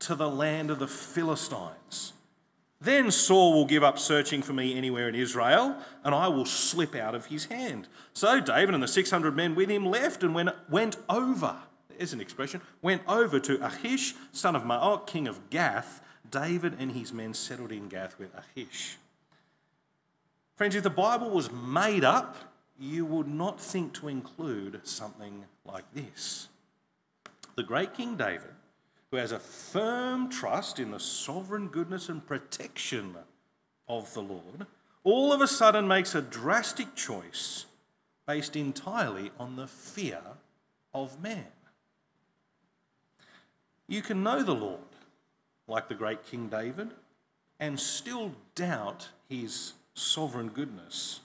to 0.00 0.14
the 0.14 0.28
land 0.28 0.70
of 0.70 0.80
the 0.80 0.88
Philistines. 0.88 2.12
Then 2.82 3.10
Saul 3.10 3.54
will 3.54 3.64
give 3.64 3.82
up 3.82 3.98
searching 3.98 4.42
for 4.42 4.52
me 4.52 4.76
anywhere 4.76 5.08
in 5.08 5.14
Israel, 5.14 5.78
and 6.04 6.14
I 6.14 6.28
will 6.28 6.44
slip 6.44 6.94
out 6.94 7.14
of 7.14 7.26
his 7.26 7.46
hand. 7.46 7.88
So 8.12 8.40
David 8.40 8.74
and 8.74 8.82
the 8.82 8.88
600 8.88 9.34
men 9.34 9.54
with 9.54 9.70
him 9.70 9.86
left 9.86 10.22
and 10.22 10.34
went, 10.34 10.50
went 10.68 10.98
over, 11.08 11.56
there's 11.98 12.12
an 12.12 12.20
expression, 12.20 12.60
went 12.80 13.02
over 13.06 13.38
to 13.40 13.64
Achish, 13.64 14.14
son 14.32 14.56
of 14.56 14.62
Maok, 14.62 15.06
king 15.06 15.28
of 15.28 15.50
Gath. 15.50 16.00
David 16.30 16.76
and 16.78 16.92
his 16.92 17.12
men 17.12 17.34
settled 17.34 17.72
in 17.72 17.88
Gath 17.88 18.18
with 18.18 18.30
Achish. 18.34 18.98
Friends, 20.56 20.74
if 20.74 20.82
the 20.82 20.90
Bible 20.90 21.30
was 21.30 21.50
made 21.50 22.04
up, 22.04 22.36
you 22.78 23.04
would 23.04 23.28
not 23.28 23.60
think 23.60 23.94
to 23.94 24.08
include 24.08 24.80
something 24.84 25.44
like 25.64 25.84
this. 25.94 26.48
The 27.56 27.62
great 27.62 27.94
King 27.94 28.16
David 28.16 28.54
who 29.10 29.16
has 29.16 29.32
a 29.32 29.38
firm 29.38 30.28
trust 30.28 30.78
in 30.78 30.90
the 30.90 31.00
sovereign 31.00 31.68
goodness 31.68 32.08
and 32.08 32.26
protection 32.26 33.14
of 33.88 34.12
the 34.14 34.20
Lord, 34.20 34.66
all 35.02 35.32
of 35.32 35.40
a 35.40 35.48
sudden 35.48 35.88
makes 35.88 36.14
a 36.14 36.20
drastic 36.20 36.94
choice 36.94 37.64
based 38.26 38.54
entirely 38.54 39.30
on 39.38 39.56
the 39.56 39.66
fear 39.66 40.20
of 40.92 41.22
man. 41.22 41.46
You 43.88 44.02
can 44.02 44.22
know 44.22 44.42
the 44.42 44.54
Lord, 44.54 44.80
like 45.66 45.88
the 45.88 45.94
great 45.94 46.26
King 46.26 46.48
David, 46.48 46.90
and 47.58 47.80
still 47.80 48.32
doubt 48.54 49.08
his 49.28 49.72
sovereign 49.94 50.48
goodness 50.48 51.20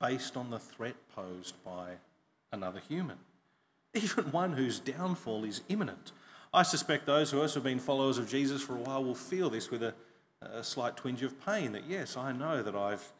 based 0.00 0.36
on 0.36 0.50
the 0.50 0.60
threat 0.60 0.94
posed 1.14 1.54
by 1.64 1.94
another 2.52 2.80
human, 2.88 3.18
even 3.94 4.30
one 4.30 4.52
whose 4.52 4.78
downfall 4.78 5.44
is 5.44 5.62
imminent. 5.68 6.12
I 6.54 6.62
suspect 6.62 7.04
those 7.04 7.32
of 7.32 7.40
us 7.40 7.54
who 7.54 7.58
have 7.58 7.64
been 7.64 7.80
followers 7.80 8.16
of 8.16 8.28
Jesus 8.28 8.62
for 8.62 8.74
a 8.74 8.78
while 8.80 9.04
will 9.04 9.14
feel 9.14 9.50
this 9.50 9.70
with 9.70 9.82
a, 9.82 9.92
a 10.40 10.62
slight 10.62 10.96
twinge 10.96 11.22
of 11.22 11.44
pain 11.44 11.72
that, 11.72 11.84
yes, 11.86 12.16
I 12.16 12.32
know 12.32 12.62
that 12.62 12.74
I've 12.74 13.12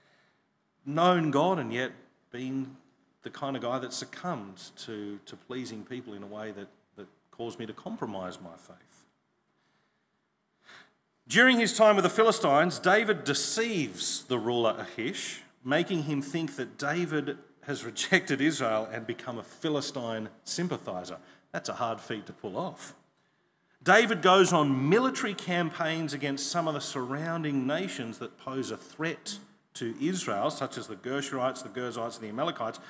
known 0.86 1.30
God 1.30 1.58
and 1.58 1.72
yet 1.72 1.92
been 2.30 2.76
the 3.22 3.30
kind 3.30 3.56
of 3.56 3.62
guy 3.62 3.78
that 3.80 3.92
succumbed 3.92 4.70
to, 4.76 5.18
to 5.26 5.36
pleasing 5.36 5.84
people 5.84 6.14
in 6.14 6.22
a 6.22 6.26
way 6.26 6.52
that, 6.52 6.68
that 7.38 7.42
caused 7.42 7.58
me 7.58 7.66
to 7.66 7.72
compromise 7.72 8.38
my 8.40 8.56
faith. 8.56 9.04
During 11.26 11.58
his 11.58 11.76
time 11.76 11.96
with 11.96 12.04
the 12.04 12.10
Philistines, 12.10 12.78
David 12.78 13.24
deceives 13.24 14.24
the 14.24 14.38
ruler 14.38 14.74
Achish, 14.78 15.42
making 15.64 16.04
him 16.04 16.22
think 16.22 16.56
that 16.56 16.78
David 16.78 17.36
has 17.62 17.84
rejected 17.84 18.40
Israel 18.40 18.88
and 18.90 19.06
become 19.06 19.38
a 19.38 19.42
Philistine 19.42 20.30
sympathizer. 20.44 21.18
That's 21.52 21.68
a 21.68 21.74
hard 21.74 22.00
feat 22.00 22.26
to 22.26 22.32
pull 22.32 22.56
off. 22.56 22.94
David 23.82 24.22
goes 24.22 24.52
on 24.52 24.88
military 24.88 25.34
campaigns 25.34 26.14
against 26.14 26.50
some 26.50 26.66
of 26.66 26.74
the 26.74 26.80
surrounding 26.80 27.66
nations 27.66 28.18
that 28.18 28.38
pose 28.38 28.70
a 28.70 28.76
threat 28.76 29.38
to 29.74 29.94
Israel, 30.00 30.50
such 30.50 30.78
as 30.78 30.86
the 30.86 30.96
Geshurites, 30.96 31.62
the 31.62 31.68
Girzites, 31.68 32.16
and 32.16 32.24
the 32.24 32.28
Amalekites. 32.30 32.80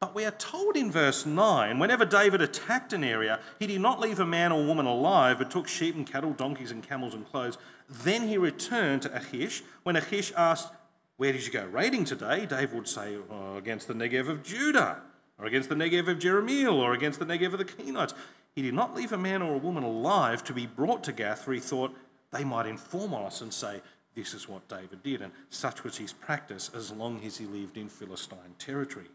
But 0.00 0.14
we 0.14 0.24
are 0.24 0.30
told 0.30 0.76
in 0.76 0.92
verse 0.92 1.26
9 1.26 1.78
whenever 1.78 2.04
David 2.04 2.40
attacked 2.40 2.92
an 2.92 3.02
area, 3.02 3.40
he 3.58 3.66
did 3.66 3.80
not 3.80 3.98
leave 3.98 4.20
a 4.20 4.26
man 4.26 4.52
or 4.52 4.64
woman 4.64 4.86
alive, 4.86 5.38
but 5.38 5.50
took 5.50 5.66
sheep 5.66 5.96
and 5.96 6.06
cattle, 6.06 6.32
donkeys 6.32 6.70
and 6.70 6.86
camels 6.86 7.14
and 7.14 7.28
clothes. 7.28 7.58
Then 7.88 8.28
he 8.28 8.38
returned 8.38 9.02
to 9.02 9.16
Achish. 9.16 9.64
When 9.82 9.96
Achish 9.96 10.32
asked, 10.36 10.72
Where 11.16 11.32
did 11.32 11.44
you 11.44 11.52
go 11.52 11.66
raiding 11.66 12.04
today? 12.04 12.46
David 12.46 12.74
would 12.74 12.88
say, 12.88 13.16
oh, 13.28 13.56
Against 13.56 13.88
the 13.88 13.94
Negev 13.94 14.28
of 14.28 14.44
Judah, 14.44 15.02
or 15.36 15.46
against 15.46 15.68
the 15.68 15.74
Negev 15.74 16.06
of 16.06 16.18
Jerahmeel, 16.18 16.74
or 16.74 16.92
against 16.92 17.18
the 17.18 17.26
Negev 17.26 17.52
of 17.52 17.58
the 17.58 17.64
Kenites. 17.64 18.14
He 18.54 18.62
did 18.62 18.74
not 18.74 18.94
leave 18.94 19.12
a 19.12 19.18
man 19.18 19.42
or 19.42 19.54
a 19.54 19.58
woman 19.58 19.82
alive 19.82 20.44
to 20.44 20.52
be 20.52 20.66
brought 20.66 21.02
to 21.04 21.12
Gath, 21.12 21.42
for 21.42 21.52
he 21.52 21.60
thought 21.60 21.96
they 22.30 22.44
might 22.44 22.66
inform 22.66 23.14
on 23.14 23.24
us 23.24 23.40
and 23.40 23.52
say, 23.52 23.82
This 24.14 24.32
is 24.32 24.48
what 24.48 24.68
David 24.68 25.02
did. 25.02 25.22
And 25.22 25.32
such 25.50 25.82
was 25.82 25.98
his 25.98 26.12
practice 26.12 26.70
as 26.72 26.92
long 26.92 27.20
as 27.24 27.38
he 27.38 27.46
lived 27.46 27.76
in 27.76 27.88
Philistine 27.88 28.54
territory. 28.58 29.06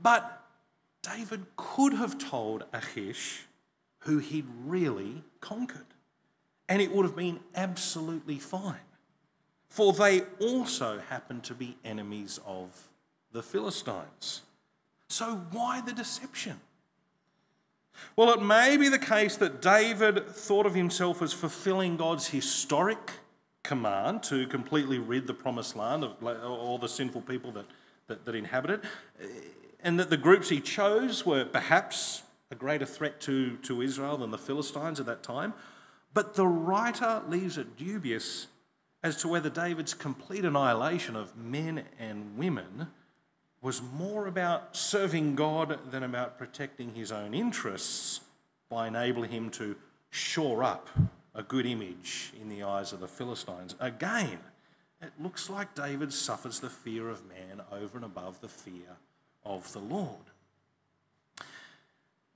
But 0.00 0.42
David 1.02 1.46
could 1.56 1.94
have 1.94 2.18
told 2.18 2.64
Achish 2.72 3.46
who 4.00 4.18
he'd 4.18 4.46
really 4.64 5.24
conquered, 5.40 5.86
and 6.68 6.80
it 6.82 6.92
would 6.92 7.04
have 7.04 7.16
been 7.16 7.40
absolutely 7.54 8.38
fine. 8.38 8.76
For 9.68 9.92
they 9.92 10.22
also 10.40 11.00
happened 11.08 11.44
to 11.44 11.54
be 11.54 11.76
enemies 11.84 12.40
of 12.46 12.88
the 13.32 13.42
Philistines. 13.42 14.42
So, 15.08 15.42
why 15.50 15.80
the 15.80 15.92
deception? 15.92 16.60
Well, 18.14 18.30
it 18.30 18.42
may 18.42 18.76
be 18.76 18.88
the 18.88 18.98
case 18.98 19.36
that 19.36 19.62
David 19.62 20.28
thought 20.28 20.66
of 20.66 20.74
himself 20.74 21.22
as 21.22 21.32
fulfilling 21.32 21.96
God's 21.96 22.28
historic 22.28 23.12
command 23.62 24.22
to 24.24 24.46
completely 24.46 24.98
rid 24.98 25.26
the 25.26 25.34
promised 25.34 25.76
land 25.76 26.04
of 26.04 26.22
all 26.22 26.78
the 26.78 26.88
sinful 26.88 27.22
people 27.22 27.52
that, 27.52 27.66
that, 28.06 28.24
that 28.24 28.34
inhabit 28.34 28.70
it, 28.70 28.84
and 29.80 29.98
that 29.98 30.10
the 30.10 30.16
groups 30.16 30.48
he 30.48 30.60
chose 30.60 31.24
were 31.24 31.44
perhaps 31.44 32.22
a 32.50 32.54
greater 32.54 32.86
threat 32.86 33.20
to, 33.22 33.56
to 33.58 33.82
Israel 33.82 34.16
than 34.16 34.30
the 34.30 34.38
Philistines 34.38 35.00
at 35.00 35.06
that 35.06 35.22
time. 35.22 35.52
But 36.14 36.34
the 36.34 36.46
writer 36.46 37.22
leaves 37.28 37.58
it 37.58 37.76
dubious 37.76 38.46
as 39.02 39.16
to 39.18 39.28
whether 39.28 39.50
David's 39.50 39.94
complete 39.94 40.44
annihilation 40.44 41.16
of 41.16 41.36
men 41.36 41.84
and 41.98 42.36
women 42.36 42.88
was 43.60 43.82
more 43.82 44.26
about 44.26 44.76
serving 44.76 45.34
God 45.34 45.90
than 45.90 46.02
about 46.02 46.38
protecting 46.38 46.94
his 46.94 47.10
own 47.10 47.34
interests 47.34 48.20
by 48.68 48.88
enabling 48.88 49.30
him 49.30 49.50
to 49.50 49.76
shore 50.10 50.62
up 50.62 50.88
a 51.34 51.42
good 51.42 51.66
image 51.66 52.32
in 52.40 52.48
the 52.48 52.62
eyes 52.62 52.92
of 52.92 53.00
the 53.00 53.08
Philistines. 53.08 53.74
Again, 53.78 54.38
it 55.02 55.12
looks 55.20 55.50
like 55.50 55.74
David 55.74 56.12
suffers 56.12 56.60
the 56.60 56.70
fear 56.70 57.08
of 57.10 57.28
man 57.28 57.60
over 57.70 57.98
and 57.98 58.04
above 58.04 58.40
the 58.40 58.48
fear 58.48 58.96
of 59.46 59.72
the 59.72 59.78
Lord. 59.78 60.10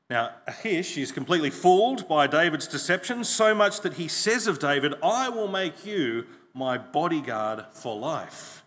Now, 0.08 0.32
Achish 0.46 0.96
is 0.96 1.12
completely 1.12 1.50
fooled 1.50 2.08
by 2.08 2.26
David's 2.26 2.66
deception, 2.66 3.22
so 3.22 3.54
much 3.54 3.80
that 3.82 3.94
he 3.94 4.08
says 4.08 4.48
of 4.48 4.58
David, 4.58 4.94
I 5.02 5.28
will 5.28 5.46
make 5.46 5.86
you 5.86 6.26
my 6.52 6.78
bodyguard 6.78 7.64
for 7.72 7.96
life. 7.96 8.64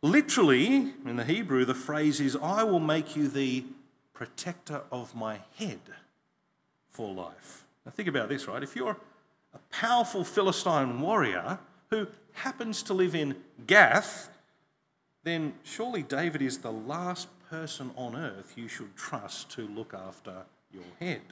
Literally, 0.00 0.92
in 1.04 1.16
the 1.16 1.24
Hebrew, 1.24 1.64
the 1.64 1.74
phrase 1.74 2.20
is, 2.20 2.36
I 2.36 2.62
will 2.62 2.80
make 2.80 3.16
you 3.16 3.28
the 3.28 3.64
protector 4.14 4.82
of 4.90 5.14
my 5.14 5.40
head 5.56 5.80
for 6.90 7.12
life. 7.12 7.64
Now, 7.84 7.92
think 7.92 8.08
about 8.08 8.30
this, 8.30 8.48
right? 8.48 8.62
If 8.62 8.76
you're 8.76 8.96
a 9.52 9.58
powerful 9.70 10.24
Philistine 10.24 11.00
warrior 11.00 11.58
who 11.90 12.06
happens 12.32 12.82
to 12.84 12.94
live 12.94 13.14
in 13.14 13.36
Gath, 13.66 14.30
then 15.24 15.54
surely 15.62 16.02
David 16.02 16.42
is 16.42 16.58
the 16.58 16.72
last 16.72 17.28
person 17.50 17.90
on 17.96 18.14
earth 18.14 18.54
you 18.56 18.68
should 18.68 18.96
trust 18.96 19.50
to 19.52 19.62
look 19.62 19.94
after 19.94 20.44
your 20.72 20.84
head. 21.00 21.22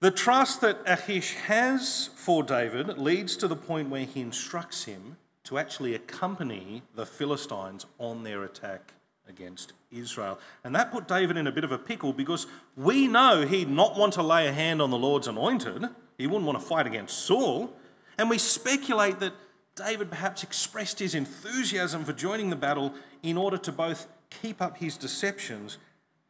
The 0.00 0.10
trust 0.10 0.60
that 0.60 0.78
Achish 0.86 1.34
has 1.46 2.10
for 2.14 2.42
David 2.42 2.98
leads 2.98 3.36
to 3.38 3.48
the 3.48 3.56
point 3.56 3.88
where 3.88 4.04
he 4.04 4.20
instructs 4.20 4.84
him 4.84 5.16
to 5.44 5.58
actually 5.58 5.94
accompany 5.94 6.82
the 6.94 7.06
Philistines 7.06 7.86
on 7.98 8.22
their 8.22 8.44
attack 8.44 8.92
against 9.26 9.72
Israel. 9.90 10.38
And 10.62 10.74
that 10.74 10.92
put 10.92 11.08
David 11.08 11.36
in 11.36 11.46
a 11.46 11.52
bit 11.52 11.64
of 11.64 11.72
a 11.72 11.78
pickle 11.78 12.12
because 12.12 12.46
we 12.76 13.08
know 13.08 13.46
he'd 13.46 13.70
not 13.70 13.96
want 13.96 14.12
to 14.14 14.22
lay 14.22 14.46
a 14.46 14.52
hand 14.52 14.82
on 14.82 14.90
the 14.90 14.98
Lord's 14.98 15.26
anointed. 15.26 15.84
He 16.18 16.26
wouldn't 16.26 16.44
want 16.44 16.60
to 16.60 16.66
fight 16.66 16.86
against 16.86 17.20
Saul. 17.20 17.74
And 18.18 18.28
we 18.28 18.38
speculate 18.38 19.20
that 19.20 19.32
David 19.76 20.08
perhaps 20.08 20.42
expressed 20.42 21.00
his 21.00 21.14
enthusiasm 21.14 22.04
for 22.04 22.12
joining 22.12 22.50
the 22.50 22.56
battle 22.56 22.94
in 23.22 23.36
order 23.36 23.58
to 23.58 23.72
both 23.72 24.06
keep 24.30 24.62
up 24.62 24.78
his 24.78 24.96
deceptions 24.96 25.78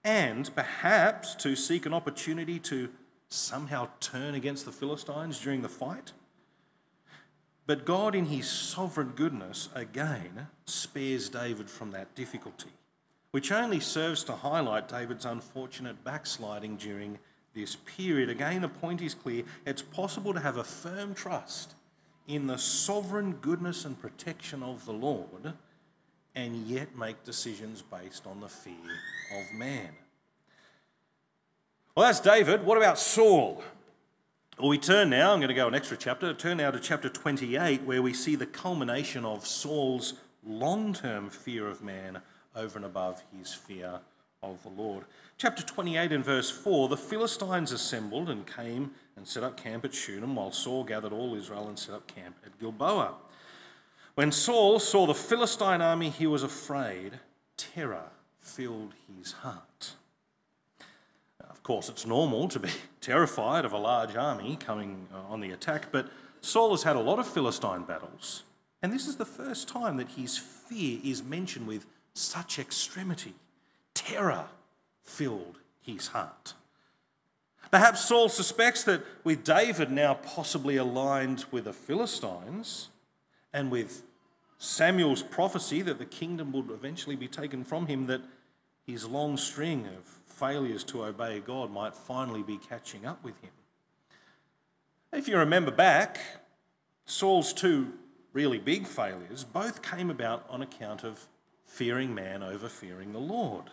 and 0.03 0.55
perhaps 0.55 1.35
to 1.37 1.55
seek 1.57 1.87
an 1.87 1.95
opportunity 1.95 2.59
to 2.59 2.91
somehow 3.29 3.89
turn 4.01 4.35
against 4.35 4.65
the 4.65 4.73
Philistines 4.73 5.41
during 5.41 5.63
the 5.63 5.69
fight. 5.69 6.13
But 7.67 7.87
God, 7.87 8.15
in 8.15 8.27
his 8.27 8.49
sovereign 8.49 9.13
goodness, 9.17 9.69
again 9.75 10.49
spares 10.67 11.29
David 11.29 11.71
from 11.71 11.91
that 11.93 12.15
difficulty, 12.15 12.71
which 13.31 13.51
only 13.51 13.81
serves 13.81 14.25
to 14.25 14.33
highlight 14.33 14.89
David's 14.89 15.25
unfortunate 15.25 16.05
backsliding 16.05 16.77
during 16.77 17.19
this 17.55 17.77
period. 17.77 18.29
Again, 18.29 18.63
the 18.63 18.69
point 18.69 19.01
is 19.01 19.15
clear 19.15 19.45
it's 19.65 19.83
possible 19.83 20.35
to 20.35 20.41
have 20.41 20.59
a 20.59 20.65
firm 20.65 21.15
trust 21.15 21.75
in 22.27 22.47
the 22.47 22.59
sovereign 22.59 23.33
goodness 23.41 23.85
and 23.85 24.01
protection 24.01 24.63
of 24.63 24.85
the 24.87 24.93
Lord 24.93 25.55
and 26.35 26.67
yet 26.67 26.97
make 26.97 27.23
decisions 27.25 27.83
based 27.83 28.27
on 28.27 28.41
the 28.41 28.49
fear 28.49 28.75
of 29.39 29.53
man. 29.53 29.91
Well, 31.97 32.07
that's 32.07 32.21
David. 32.21 32.65
What 32.65 32.77
about 32.77 32.99
Saul? 32.99 33.63
Well, 34.59 34.69
we 34.69 34.79
turn 34.79 35.11
now, 35.11 35.33
I'm 35.33 35.39
going 35.39 35.49
to 35.49 35.55
go 35.55 35.69
an 35.69 35.75
extra 35.75 35.97
chapter, 35.97 36.33
turn 36.35 36.57
now 36.57 36.71
to 36.71 36.81
chapter 36.81 37.09
28, 37.09 37.83
where 37.83 38.03
we 38.03 38.13
see 38.13 38.37
the 38.37 38.47
culmination 38.47 39.25
of 39.25 39.47
Saul's 39.47 40.15
long 40.45 40.93
term 40.93 41.31
fear 41.31 41.69
of 41.69 41.83
man 41.83 42.21
over 42.55 42.79
and 42.79 42.87
above 42.87 43.23
his 43.37 43.55
fear 43.55 44.01
of 44.43 44.63
the 44.63 44.69
Lord. 44.69 45.05
Chapter 45.39 45.63
28 45.63 46.13
and 46.13 46.25
verse 46.25 46.51
4 46.51 46.89
the 46.89 46.97
Philistines 46.97 47.73
assembled 47.73 48.31
and 48.31 48.47
came 48.47 48.93
and 49.17 49.27
set 49.27 49.43
up 49.43 49.57
camp 49.57 49.85
at 49.85 49.95
Shunem, 49.95 50.37
while 50.37 50.53
Saul 50.53 50.85
gathered 50.85 51.13
all 51.13 51.35
Israel 51.35 51.69
and 51.69 51.79
set 51.79 51.95
up 51.95 52.07
camp 52.07 52.37
at 52.45 52.59
Gilboa. 52.59 53.15
When 54.15 54.31
Saul 54.31 54.79
saw 54.79 55.07
the 55.07 55.15
Philistine 55.15 55.81
army, 55.81 56.11
he 56.11 56.27
was 56.27 56.43
afraid. 56.43 57.21
Terror 57.57 58.11
filled 58.41 58.93
his 59.09 59.33
heart 59.33 59.95
Of 61.41 61.63
course, 61.63 61.89
it's 61.89 62.07
normal 62.07 62.49
to 62.49 62.61
be 62.61 62.69
terrified 63.01 63.65
of 63.65 63.73
a 63.73 63.79
large 63.79 64.15
army 64.15 64.57
coming 64.57 65.09
uh, 65.13 65.33
on 65.33 65.41
the 65.41 65.51
attack, 65.51 65.91
but 65.91 66.11
Saul 66.41 66.73
has 66.73 66.83
had 66.83 66.95
a 66.95 67.01
lot 67.01 67.19
of 67.19 67.27
Philistine 67.27 67.85
battles, 67.85 68.43
and 68.83 68.93
this 68.93 69.07
is 69.07 69.17
the 69.17 69.25
first 69.25 69.67
time 69.67 69.97
that 69.97 70.11
his 70.11 70.37
fear 70.37 70.99
is 71.03 71.23
mentioned 71.23 71.67
with 71.67 71.87
such 72.13 72.59
extremity. 72.59 73.35
Terror 73.95 74.47
filled 75.03 75.59
his 75.81 76.09
heart. 76.09 76.55
Perhaps 77.75 78.05
Saul 78.05 78.29
suspects 78.29 78.85
that 78.85 79.03
with 79.25 79.43
David 79.43 79.91
now 79.91 80.15
possibly 80.15 80.77
aligned 80.77 81.45
with 81.51 81.65
the 81.65 81.73
Philistines 81.73 82.91
and 83.53 83.69
with 83.69 84.05
Samuel's 84.59 85.25
prophecy 85.25 85.83
that 85.83 85.99
the 85.99 86.05
kingdom 86.05 86.53
would 86.53 86.71
eventually 86.71 87.17
be 87.17 87.27
taken 87.27 87.65
from 87.65 87.89
him, 87.89 88.07
that 88.07 88.21
his 88.87 89.09
long 89.09 89.37
string 89.37 89.89
of 89.89 90.05
failures 90.25 90.85
to 90.85 91.03
obey 91.03 91.41
God 91.41 91.73
might 91.73 91.97
finally 91.97 92.45
be 92.45 92.59
catching 92.59 93.05
up 93.07 93.25
with 93.25 93.37
him. 93.41 93.51
If 95.13 95.27
you 95.27 95.37
remember 95.37 95.73
back, 95.73 96.21
Saul's 97.07 97.53
two 97.53 97.93
really 98.33 98.61
big 98.61 98.87
failures 98.87 99.43
both 99.43 99.83
came 99.83 100.11
about 100.11 100.47
on 100.49 100.63
account 100.63 101.03
of 101.03 101.27
fearing 101.67 102.15
man 102.15 102.41
over 102.41 102.69
fearing 102.69 103.13
the 103.13 103.19
Lord. 103.19 103.65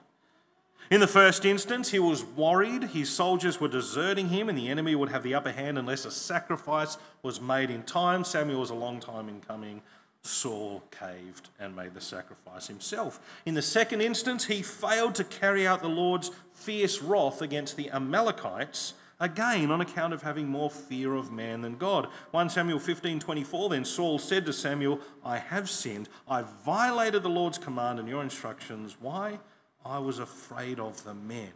In 0.90 1.00
the 1.00 1.08
first 1.08 1.46
instance, 1.46 1.92
he 1.92 2.00
was 2.00 2.24
worried 2.24 2.84
his 2.84 3.10
soldiers 3.10 3.62
were 3.62 3.70
deserting 3.70 4.30
him 4.30 4.50
and 4.50 4.58
the 4.58 4.68
enemy 4.68 4.94
would 4.96 5.10
have 5.10 5.24
the 5.24 5.36
upper 5.36 5.52
hand 5.52 5.78
unless 5.78 6.04
a 6.04 6.12
sacrifice 6.12 6.98
was 7.24 7.40
made 7.40 7.70
in 7.70 7.84
time. 7.84 8.24
Samuel 8.24 8.60
was 8.60 8.72
a 8.72 8.76
long 8.76 9.00
time 9.00 9.30
in 9.30 9.40
coming. 9.40 9.82
Saul 10.24 10.84
caved 10.92 11.50
and 11.60 11.76
made 11.76 11.94
the 11.94 12.02
sacrifice 12.02 12.68
himself. 12.68 13.20
In 13.46 13.56
the 13.56 13.62
second 13.62 14.02
instance, 14.02 14.46
he 14.46 14.62
failed 14.62 15.16
to 15.16 15.24
carry 15.24 15.66
out 15.66 15.82
the 15.82 15.88
Lord's 15.88 16.32
fierce 16.54 17.02
wrath 17.02 17.42
against 17.42 17.76
the 17.76 17.90
Amalekites, 17.90 18.94
again 19.20 19.72
on 19.72 19.82
account 19.82 20.14
of 20.14 20.22
having 20.22 20.48
more 20.48 20.70
fear 20.70 21.16
of 21.16 21.32
man 21.32 21.62
than 21.62 21.78
God. 21.78 22.08
1 22.32 22.50
Samuel 22.50 22.80
15 22.80 23.20
24, 23.20 23.70
then 23.70 23.86
Saul 23.86 24.20
said 24.20 24.46
to 24.46 24.54
Samuel, 24.54 25.00
I 25.26 25.38
have 25.38 25.70
sinned. 25.70 26.08
I 26.28 26.44
violated 26.66 27.24
the 27.24 27.30
Lord's 27.30 27.58
command 27.58 28.00
and 28.00 28.08
your 28.08 28.22
instructions. 28.22 28.98
Why? 29.00 29.40
I 29.86 30.00
was 30.00 30.20
afraid 30.20 30.80
of 30.80 31.04
the 31.04 31.14
men, 31.14 31.54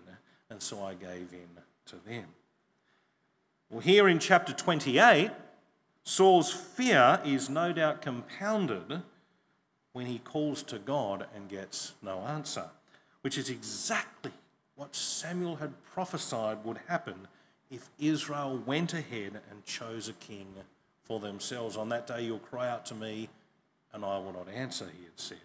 and 0.50 0.62
so 0.62 0.84
I 0.84 0.94
gave 0.94 1.34
in 1.34 1.50
to 1.88 1.96
them. 2.08 2.25
Well, 3.70 3.82
here 3.82 4.08
in 4.08 4.20
chapter 4.20 4.53
28, 4.53 5.32
Saul's 6.03 6.51
fear 6.51 7.20
is 7.25 7.50
no 7.50 7.74
doubt 7.74 8.01
compounded 8.01 9.01
when 9.94 10.05
he 10.05 10.20
calls 10.20 10.61
to 10.64 10.77
God 10.77 11.25
and 11.35 11.50
gets 11.50 11.94
no 12.01 12.20
answer, 12.20 12.66
which 13.22 13.38
is 13.38 13.50
exactly 13.50 14.31
what 14.75 14.96
Samuel 14.96 15.55
had 15.55 15.83
prophesied 15.83 16.64
would 16.64 16.79
happen 16.88 17.27
if 17.72 17.90
Israel 17.98 18.61
went 18.66 18.94
ahead 18.94 19.42
and 19.50 19.66
chose 19.66 20.07
a 20.07 20.14
king 20.14 20.48
for 21.03 21.20
themselves. 21.20 21.77
On 21.77 21.90
that 21.90 22.07
day, 22.07 22.24
you'll 22.24 22.40
cry 22.40 22.70
out 22.70 22.85
to 22.88 22.96
me, 22.96 23.29
and 23.94 24.03
I 24.03 24.18
will 24.18 24.33
not 24.33 24.50
answer, 24.50 24.85
he 24.85 25.05
had 25.05 25.20
said. 25.20 25.38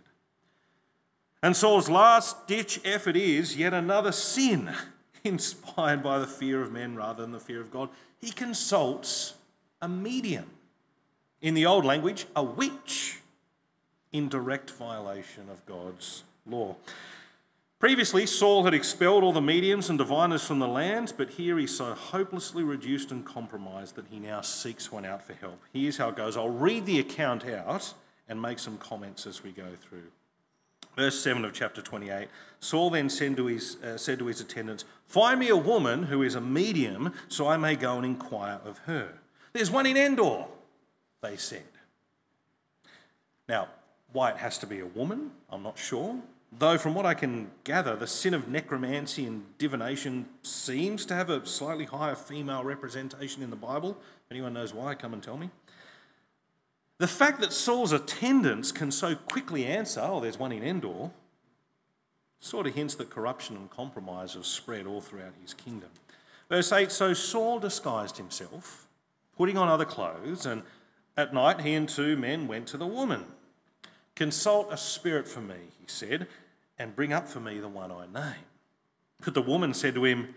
And 1.43 1.57
Saul's 1.57 1.89
last 1.89 2.47
ditch 2.47 2.81
effort 2.85 3.17
is 3.17 3.57
yet 3.57 3.73
another 3.73 4.13
sin, 4.13 4.71
inspired 5.25 6.03
by 6.03 6.19
the 6.19 6.27
fear 6.27 6.63
of 6.63 6.73
men 6.73 6.95
rather 6.97 7.23
than 7.23 7.33
the 7.33 7.41
fear 7.41 7.61
of 7.61 7.71
God. 7.71 7.89
He 8.19 8.31
consults 8.31 9.35
a 9.81 9.89
medium. 9.89 10.47
In 11.41 11.55
the 11.55 11.65
old 11.65 11.87
language, 11.87 12.27
a 12.37 12.43
witch, 12.43 13.21
in 14.13 14.29
direct 14.29 14.71
violation 14.71 15.49
of 15.51 15.65
God's 15.65 16.25
law. 16.47 16.77
Previously, 17.79 18.27
Saul 18.27 18.65
had 18.65 18.75
expelled 18.75 19.25
all 19.25 19.33
the 19.33 19.41
mediums 19.41 19.89
and 19.89 19.97
diviners 19.97 20.45
from 20.45 20.59
the 20.59 20.69
land, 20.69 21.15
but 21.17 21.31
here 21.31 21.57
he's 21.57 21.75
so 21.75 21.95
hopelessly 21.95 22.63
reduced 22.63 23.11
and 23.11 23.25
compromised 23.25 23.95
that 23.95 24.09
he 24.11 24.19
now 24.19 24.43
seeks 24.43 24.93
one 24.93 25.07
out 25.07 25.23
for 25.23 25.33
help. 25.33 25.63
Here's 25.73 25.97
how 25.97 26.11
it 26.11 26.17
goes. 26.17 26.37
I'll 26.37 26.51
read 26.51 26.85
the 26.85 26.99
account 26.99 27.47
out 27.47 27.95
and 28.29 28.43
make 28.43 28.59
some 28.59 28.77
comments 28.77 29.27
as 29.27 29.43
we 29.43 29.51
go 29.51 29.69
through. 29.81 30.11
Verse 30.97 31.21
7 31.21 31.45
of 31.45 31.53
chapter 31.53 31.81
28 31.81 32.29
Saul 32.61 32.91
then 32.91 33.09
said 33.09 33.37
to, 33.37 33.47
his, 33.47 33.77
uh, 33.83 33.97
said 33.97 34.19
to 34.19 34.27
his 34.27 34.41
attendants, 34.41 34.85
Find 35.07 35.41
me 35.41 35.49
a 35.49 35.57
woman 35.57 36.05
who 36.05 36.23
is 36.23 36.35
a 36.35 36.41
medium 36.41 37.13
so 37.29 37.49
I 37.49 37.57
may 37.57 37.75
go 37.75 37.97
and 37.97 38.05
inquire 38.05 38.61
of 38.65 38.79
her. 38.81 39.15
There's 39.53 39.71
one 39.71 39.87
in 39.87 39.97
Endor, 39.97 40.45
they 41.23 41.37
said. 41.37 41.65
Now, 43.49 43.69
why 44.13 44.31
it 44.31 44.37
has 44.37 44.59
to 44.59 44.67
be 44.67 44.81
a 44.81 44.87
woman, 44.87 45.33
I'm 45.51 45.63
not 45.63 45.79
sure. 45.79 46.17
Though, 46.53 46.79
from 46.79 46.95
what 46.95 47.07
I 47.07 47.15
can 47.15 47.51
gather, 47.63 47.95
the 47.95 48.09
sin 48.09 48.35
of 48.35 48.49
necromancy 48.49 49.25
and 49.25 49.57
divination 49.59 50.27
seems 50.43 51.07
to 51.07 51.15
have 51.15 51.31
a 51.31 51.47
slightly 51.47 51.85
higher 51.85 52.17
female 52.17 52.65
representation 52.65 53.43
in 53.43 53.51
the 53.51 53.57
Bible. 53.57 53.97
If 54.27 54.33
anyone 54.33 54.53
knows 54.53 54.75
why, 54.75 54.97
come 54.97 55.13
and 55.13 55.23
tell 55.23 55.37
me. 55.37 55.51
The 57.01 57.09
fact 57.09 57.41
that 57.41 57.55
Saul's 57.55 57.93
attendants 57.93 58.73
can 58.73 58.91
so 58.91 59.15
quickly 59.15 59.65
answer, 59.65 60.03
oh, 60.05 60.21
there's 60.21 60.39
one 60.39 60.53
in 60.53 60.63
Endor, 60.63 61.11
sort 62.41 62.67
of 62.67 62.75
hints 62.75 62.95
that 62.97 63.09
corruption 63.09 63.57
and 63.57 63.71
compromise 63.71 64.35
have 64.35 64.45
spread 64.45 64.87
all 64.87 65.01
throughout 65.01 65.33
his 65.41 65.55
kingdom. 65.55 65.89
Verse 66.51 66.71
8 66.71 66.93
So 66.93 67.15
Saul 67.15 67.59
disguised 67.59 68.19
himself, 68.19 68.87
putting 69.35 69.57
on 69.57 69.67
other 69.67 69.87
clothes, 69.87 70.45
and 70.45 70.63
at 71.17 71.33
night 71.33 71.63
he 71.63 71.73
and 71.73 71.89
two 71.89 72.19
men 72.19 72.47
went 72.47 72.67
to 72.67 72.77
the 72.77 72.87
woman. 72.87 73.25
Consult 74.15 74.71
a 74.71 74.77
spirit 74.77 75.27
for 75.27 75.41
me, 75.41 75.71
he 75.81 75.87
said, 75.87 76.27
and 76.79 76.95
bring 76.95 77.15
up 77.15 77.31
for 77.31 77.41
me 77.41 77.61
the 77.61 77.69
one 77.69 77.91
I 77.91 78.05
name. 78.13 78.45
But 79.25 79.33
the 79.33 79.41
woman 79.41 79.73
said 79.73 79.95
to 79.95 80.05
him, 80.05 80.35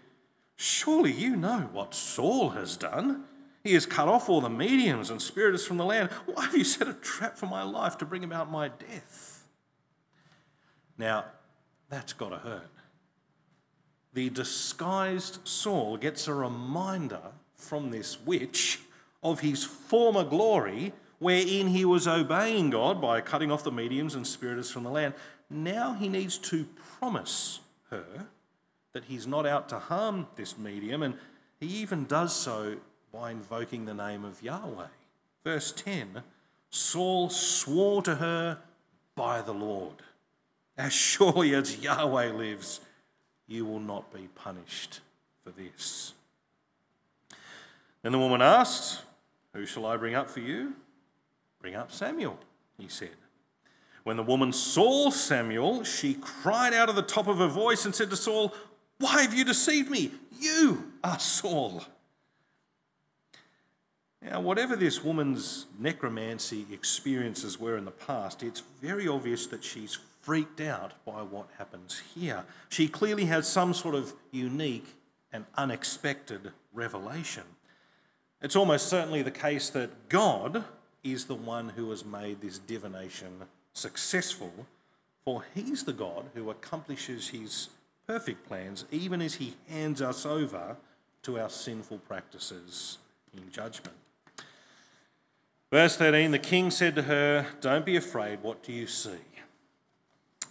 Surely 0.55 1.11
you 1.11 1.35
know 1.35 1.67
what 1.73 1.93
Saul 1.93 2.51
has 2.51 2.77
done. 2.77 3.25
He 3.63 3.73
has 3.75 3.85
cut 3.85 4.09
off 4.09 4.27
all 4.27 4.41
the 4.41 4.49
mediums 4.49 5.09
and 5.09 5.21
spiritists 5.21 5.65
from 5.65 5.77
the 5.77 5.85
land. 5.85 6.09
Why 6.25 6.45
have 6.45 6.55
you 6.55 6.65
set 6.65 6.87
a 6.87 6.93
trap 6.93 7.37
for 7.37 7.45
my 7.45 7.63
life 7.63 7.97
to 7.99 8.05
bring 8.05 8.23
about 8.23 8.51
my 8.51 8.67
death? 8.67 9.47
Now, 10.97 11.25
that's 11.89 12.13
got 12.13 12.29
to 12.29 12.37
hurt. 12.37 12.69
The 14.13 14.29
disguised 14.29 15.39
Saul 15.47 15.97
gets 15.97 16.27
a 16.27 16.33
reminder 16.33 17.21
from 17.55 17.89
this 17.89 18.19
witch 18.19 18.81
of 19.23 19.39
his 19.39 19.63
former 19.63 20.23
glory 20.23 20.93
wherein 21.19 21.69
he 21.69 21.85
was 21.85 22.05
obeying 22.05 22.69
God 22.69 23.01
by 23.01 23.21
cutting 23.21 23.49
off 23.49 23.63
the 23.63 23.71
mediums 23.71 24.13
and 24.13 24.27
spiritists 24.27 24.73
from 24.73 24.83
the 24.83 24.89
land. 24.89 25.13
Now 25.49 25.93
he 25.93 26.09
needs 26.09 26.37
to 26.39 26.65
promise 26.99 27.61
her 27.89 28.27
that 28.91 29.05
he's 29.05 29.25
not 29.25 29.45
out 29.45 29.69
to 29.69 29.79
harm 29.79 30.27
this 30.35 30.57
medium, 30.57 31.01
and 31.01 31.15
he 31.59 31.67
even 31.67 32.05
does 32.05 32.35
so 32.35 32.77
by 33.13 33.29
invoking 33.29 33.85
the 33.85 33.93
name 33.93 34.25
of 34.25 34.41
Yahweh. 34.41 34.87
Verse 35.43 35.71
10 35.71 36.23
Saul 36.71 37.29
swore 37.29 38.01
to 38.01 38.15
her 38.15 38.57
by 39.15 39.41
the 39.41 39.53
Lord, 39.53 40.01
As 40.75 40.91
surely 40.91 41.53
as 41.53 41.77
Yahweh 41.77 42.31
lives, 42.31 42.81
you 43.47 43.63
will 43.65 43.79
not 43.79 44.11
be 44.11 44.27
punished 44.33 45.01
for 45.43 45.51
this. 45.51 46.13
Then 48.01 48.11
the 48.11 48.19
woman 48.19 48.41
asked, 48.41 49.03
Who 49.53 49.67
shall 49.67 49.85
I 49.85 49.97
bring 49.97 50.15
up 50.15 50.29
for 50.29 50.39
you? 50.39 50.73
Bring 51.61 51.75
up 51.75 51.91
Samuel, 51.91 52.39
he 52.79 52.87
said. 52.87 53.11
When 54.03 54.17
the 54.17 54.23
woman 54.23 54.51
saw 54.51 55.11
Samuel, 55.11 55.83
she 55.83 56.15
cried 56.15 56.73
out 56.73 56.89
at 56.89 56.95
the 56.95 57.03
top 57.03 57.27
of 57.27 57.37
her 57.37 57.47
voice 57.47 57.85
and 57.85 57.93
said 57.93 58.09
to 58.09 58.17
Saul, 58.17 58.53
Why 58.97 59.21
have 59.21 59.33
you 59.33 59.45
deceived 59.45 59.91
me? 59.91 60.11
You 60.39 60.91
are 61.03 61.19
Saul. 61.19 61.83
Now, 64.29 64.39
whatever 64.39 64.75
this 64.75 65.03
woman's 65.03 65.65
necromancy 65.77 66.65
experiences 66.71 67.59
were 67.59 67.77
in 67.77 67.85
the 67.85 67.91
past, 67.91 68.41
it's 68.41 68.63
very 68.81 69.07
obvious 69.07 69.47
that 69.47 69.63
she's 69.63 69.97
freaked 70.21 70.61
out 70.61 70.93
by 71.05 71.21
what 71.21 71.49
happens 71.57 72.01
here. 72.15 72.45
She 72.69 72.87
clearly 72.87 73.25
has 73.25 73.47
some 73.47 73.73
sort 73.73 73.95
of 73.95 74.13
unique 74.31 74.95
and 75.33 75.45
unexpected 75.55 76.51
revelation. 76.73 77.43
It's 78.41 78.55
almost 78.55 78.87
certainly 78.87 79.21
the 79.21 79.31
case 79.31 79.69
that 79.71 80.07
God 80.07 80.63
is 81.03 81.25
the 81.25 81.35
one 81.35 81.69
who 81.69 81.89
has 81.89 82.05
made 82.05 82.39
this 82.39 82.57
divination 82.57 83.43
successful, 83.73 84.65
for 85.25 85.43
he's 85.53 85.83
the 85.83 85.93
God 85.93 86.29
who 86.33 86.49
accomplishes 86.49 87.29
his 87.29 87.69
perfect 88.07 88.47
plans 88.47 88.85
even 88.91 89.21
as 89.21 89.35
he 89.35 89.55
hands 89.67 90.01
us 90.01 90.25
over 90.25 90.77
to 91.23 91.39
our 91.39 91.49
sinful 91.49 91.97
practices 91.99 92.99
in 93.35 93.51
judgment. 93.51 93.95
Verse 95.73 95.95
13 95.95 96.29
The 96.29 96.37
king 96.37 96.69
said 96.69 96.93
to 96.93 97.01
her, 97.01 97.47
Don't 97.59 97.83
be 97.83 97.95
afraid, 97.95 98.43
what 98.43 98.61
do 98.61 98.71
you 98.71 98.85
see? 98.85 99.17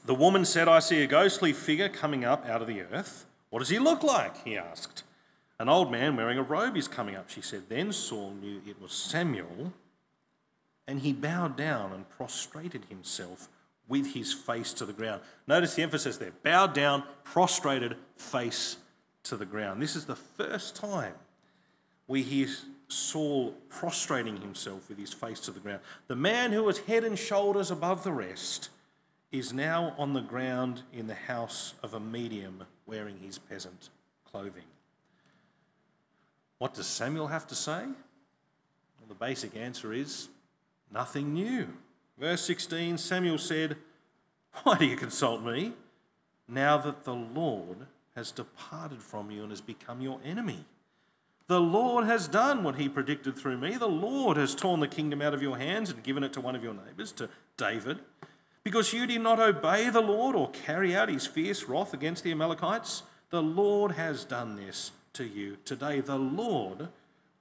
The 0.04 0.16
woman 0.16 0.44
said, 0.44 0.66
I 0.66 0.80
see 0.80 1.00
a 1.00 1.06
ghostly 1.06 1.52
figure 1.52 1.88
coming 1.88 2.24
up 2.24 2.44
out 2.44 2.60
of 2.60 2.66
the 2.66 2.80
earth. 2.80 3.24
What 3.48 3.60
does 3.60 3.68
he 3.68 3.78
look 3.78 4.02
like? 4.02 4.44
He 4.44 4.58
asked. 4.58 5.04
An 5.60 5.68
old 5.68 5.92
man 5.92 6.16
wearing 6.16 6.38
a 6.38 6.42
robe 6.42 6.76
is 6.76 6.88
coming 6.88 7.14
up, 7.14 7.30
she 7.30 7.40
said. 7.40 7.68
Then 7.68 7.92
Saul 7.92 8.32
knew 8.32 8.62
it 8.66 8.82
was 8.82 8.90
Samuel, 8.90 9.72
and 10.88 10.98
he 10.98 11.12
bowed 11.12 11.56
down 11.56 11.92
and 11.92 12.08
prostrated 12.10 12.86
himself 12.88 13.48
with 13.86 14.14
his 14.14 14.32
face 14.32 14.72
to 14.72 14.84
the 14.84 14.92
ground. 14.92 15.20
Notice 15.46 15.76
the 15.76 15.84
emphasis 15.84 16.16
there 16.16 16.32
bowed 16.42 16.74
down, 16.74 17.04
prostrated, 17.22 17.94
face 18.16 18.76
to 19.22 19.36
the 19.36 19.46
ground. 19.46 19.80
This 19.80 19.94
is 19.94 20.06
the 20.06 20.16
first 20.16 20.74
time 20.74 21.14
we 22.08 22.22
hear 22.22 22.48
Saul 22.92 23.54
prostrating 23.68 24.36
himself 24.36 24.88
with 24.88 24.98
his 24.98 25.12
face 25.12 25.40
to 25.40 25.50
the 25.50 25.60
ground. 25.60 25.80
The 26.08 26.16
man 26.16 26.52
who 26.52 26.62
was 26.62 26.80
head 26.80 27.04
and 27.04 27.18
shoulders 27.18 27.70
above 27.70 28.04
the 28.04 28.12
rest 28.12 28.68
is 29.30 29.52
now 29.52 29.94
on 29.96 30.12
the 30.12 30.20
ground 30.20 30.82
in 30.92 31.06
the 31.06 31.14
house 31.14 31.74
of 31.82 31.94
a 31.94 32.00
medium 32.00 32.64
wearing 32.86 33.18
his 33.18 33.38
peasant 33.38 33.88
clothing. 34.30 34.64
What 36.58 36.74
does 36.74 36.86
Samuel 36.86 37.28
have 37.28 37.46
to 37.48 37.54
say? 37.54 37.82
Well, 37.82 39.08
the 39.08 39.14
basic 39.14 39.56
answer 39.56 39.92
is 39.92 40.28
nothing 40.92 41.32
new. 41.32 41.68
Verse 42.18 42.42
16 42.42 42.98
Samuel 42.98 43.38
said, 43.38 43.76
Why 44.62 44.76
do 44.76 44.84
you 44.84 44.96
consult 44.96 45.42
me 45.42 45.72
now 46.46 46.76
that 46.76 47.04
the 47.04 47.14
Lord 47.14 47.78
has 48.14 48.30
departed 48.30 49.02
from 49.02 49.30
you 49.30 49.42
and 49.42 49.50
has 49.50 49.62
become 49.62 50.02
your 50.02 50.20
enemy? 50.24 50.66
The 51.48 51.60
Lord 51.60 52.06
has 52.06 52.28
done 52.28 52.62
what 52.62 52.76
he 52.76 52.88
predicted 52.88 53.36
through 53.36 53.58
me. 53.58 53.76
The 53.76 53.86
Lord 53.86 54.36
has 54.36 54.54
torn 54.54 54.80
the 54.80 54.88
kingdom 54.88 55.20
out 55.20 55.34
of 55.34 55.42
your 55.42 55.58
hands 55.58 55.90
and 55.90 56.02
given 56.02 56.24
it 56.24 56.32
to 56.34 56.40
one 56.40 56.54
of 56.54 56.62
your 56.62 56.74
neighbors, 56.74 57.12
to 57.12 57.28
David. 57.56 57.98
Because 58.64 58.92
you 58.92 59.06
did 59.06 59.20
not 59.20 59.40
obey 59.40 59.90
the 59.90 60.00
Lord 60.00 60.36
or 60.36 60.50
carry 60.50 60.94
out 60.94 61.08
his 61.08 61.26
fierce 61.26 61.64
wrath 61.64 61.92
against 61.92 62.22
the 62.22 62.30
Amalekites, 62.30 63.02
the 63.30 63.42
Lord 63.42 63.92
has 63.92 64.24
done 64.24 64.56
this 64.56 64.92
to 65.14 65.24
you 65.24 65.56
today. 65.64 66.00
The 66.00 66.18
Lord 66.18 66.88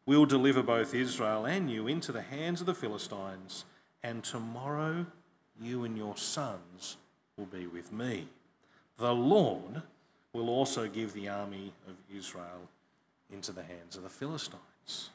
will 0.05 0.25
deliver 0.25 0.63
both 0.63 0.95
Israel 0.95 1.45
and 1.45 1.69
you 1.69 1.87
into 1.87 2.11
the 2.11 2.23
hands 2.23 2.59
of 2.59 2.65
the 2.65 2.73
Philistines, 2.73 3.65
and 4.01 4.23
tomorrow 4.23 5.05
you 5.61 5.83
and 5.83 5.95
your 5.95 6.17
sons 6.17 6.97
will 7.37 7.45
be 7.45 7.67
with 7.67 7.93
me. 7.93 8.27
The 8.97 9.13
Lord 9.13 9.83
will 10.33 10.49
also 10.49 10.87
give 10.87 11.13
the 11.13 11.29
army 11.29 11.73
of 11.87 11.95
Israel 12.15 12.69
into 13.31 13.51
the 13.51 13.63
hands 13.63 13.95
of 13.95 14.03
the 14.03 14.09
Philistines. 14.09 15.09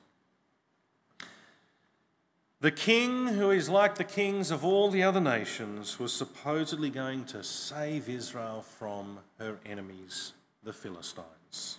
The 2.61 2.71
king, 2.71 3.29
who 3.29 3.51
is 3.51 3.69
like 3.69 3.97
the 3.97 4.05
kings 4.05 4.51
of 4.51 4.65
all 4.65 4.91
the 4.91 5.03
other 5.03 5.21
nations, 5.21 5.99
was 5.99 6.13
supposedly 6.13 6.89
going 6.89 7.25
to 7.27 7.45
save 7.45 8.09
Israel 8.09 8.63
from 8.63 9.19
her 9.39 9.59
enemies, 9.67 10.33
the 10.63 10.73
Philistines. 10.73 11.79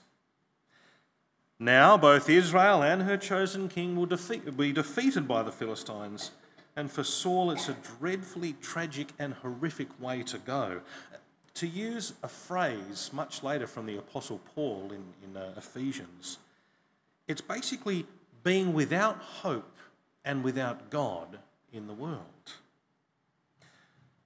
Now, 1.60 1.98
both 1.98 2.30
Israel 2.30 2.84
and 2.84 3.02
her 3.02 3.18
chosen 3.18 3.68
king 3.68 3.96
will 3.96 4.06
defeat, 4.06 4.56
be 4.56 4.72
defeated 4.72 5.28
by 5.28 5.42
the 5.42 5.52
Philistines, 5.52 6.32
and 6.76 6.92
for 6.92 7.04
Saul, 7.04 7.50
it's 7.50 7.68
a 7.68 7.76
dreadfully 8.00 8.54
tragic 8.62 9.08
and 9.18 9.34
horrific 9.34 9.88
way 10.00 10.22
to 10.24 10.38
go. 10.38 10.82
To 11.58 11.66
use 11.68 12.14
a 12.22 12.28
phrase 12.28 13.10
much 13.12 13.42
later 13.42 13.66
from 13.66 13.88
the 13.88 13.98
Apostle 13.98 14.40
Paul 14.54 14.92
in, 14.92 15.04
in 15.28 15.36
uh, 15.36 15.54
Ephesians, 15.58 16.38
it's 17.28 17.42
basically 17.42 18.06
being 18.44 18.76
without 18.76 19.18
hope 19.18 19.76
and 20.24 20.44
without 20.44 20.92
God 20.92 21.40
in 21.74 21.88
the 21.88 21.96
world. 21.96 22.22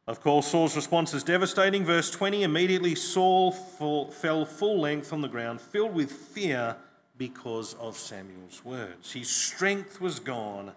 Of 0.08 0.20
course, 0.20 0.48
Saul's 0.48 0.76
response 0.76 1.14
is 1.14 1.24
devastating. 1.24 1.86
Verse 1.86 2.12
20 2.12 2.44
immediately 2.44 2.96
Saul 2.96 3.54
fall, 3.54 4.12
fell 4.12 4.44
full 4.44 4.82
length 4.82 5.14
on 5.14 5.22
the 5.22 5.30
ground, 5.30 5.62
filled 5.62 5.96
with 5.96 6.12
fear 6.12 6.76
because 7.18 7.76
of 7.76 7.96
Samuel's 7.96 8.66
words. 8.66 9.14
His 9.14 9.30
strength 9.30 10.02
was 10.02 10.20
gone, 10.20 10.74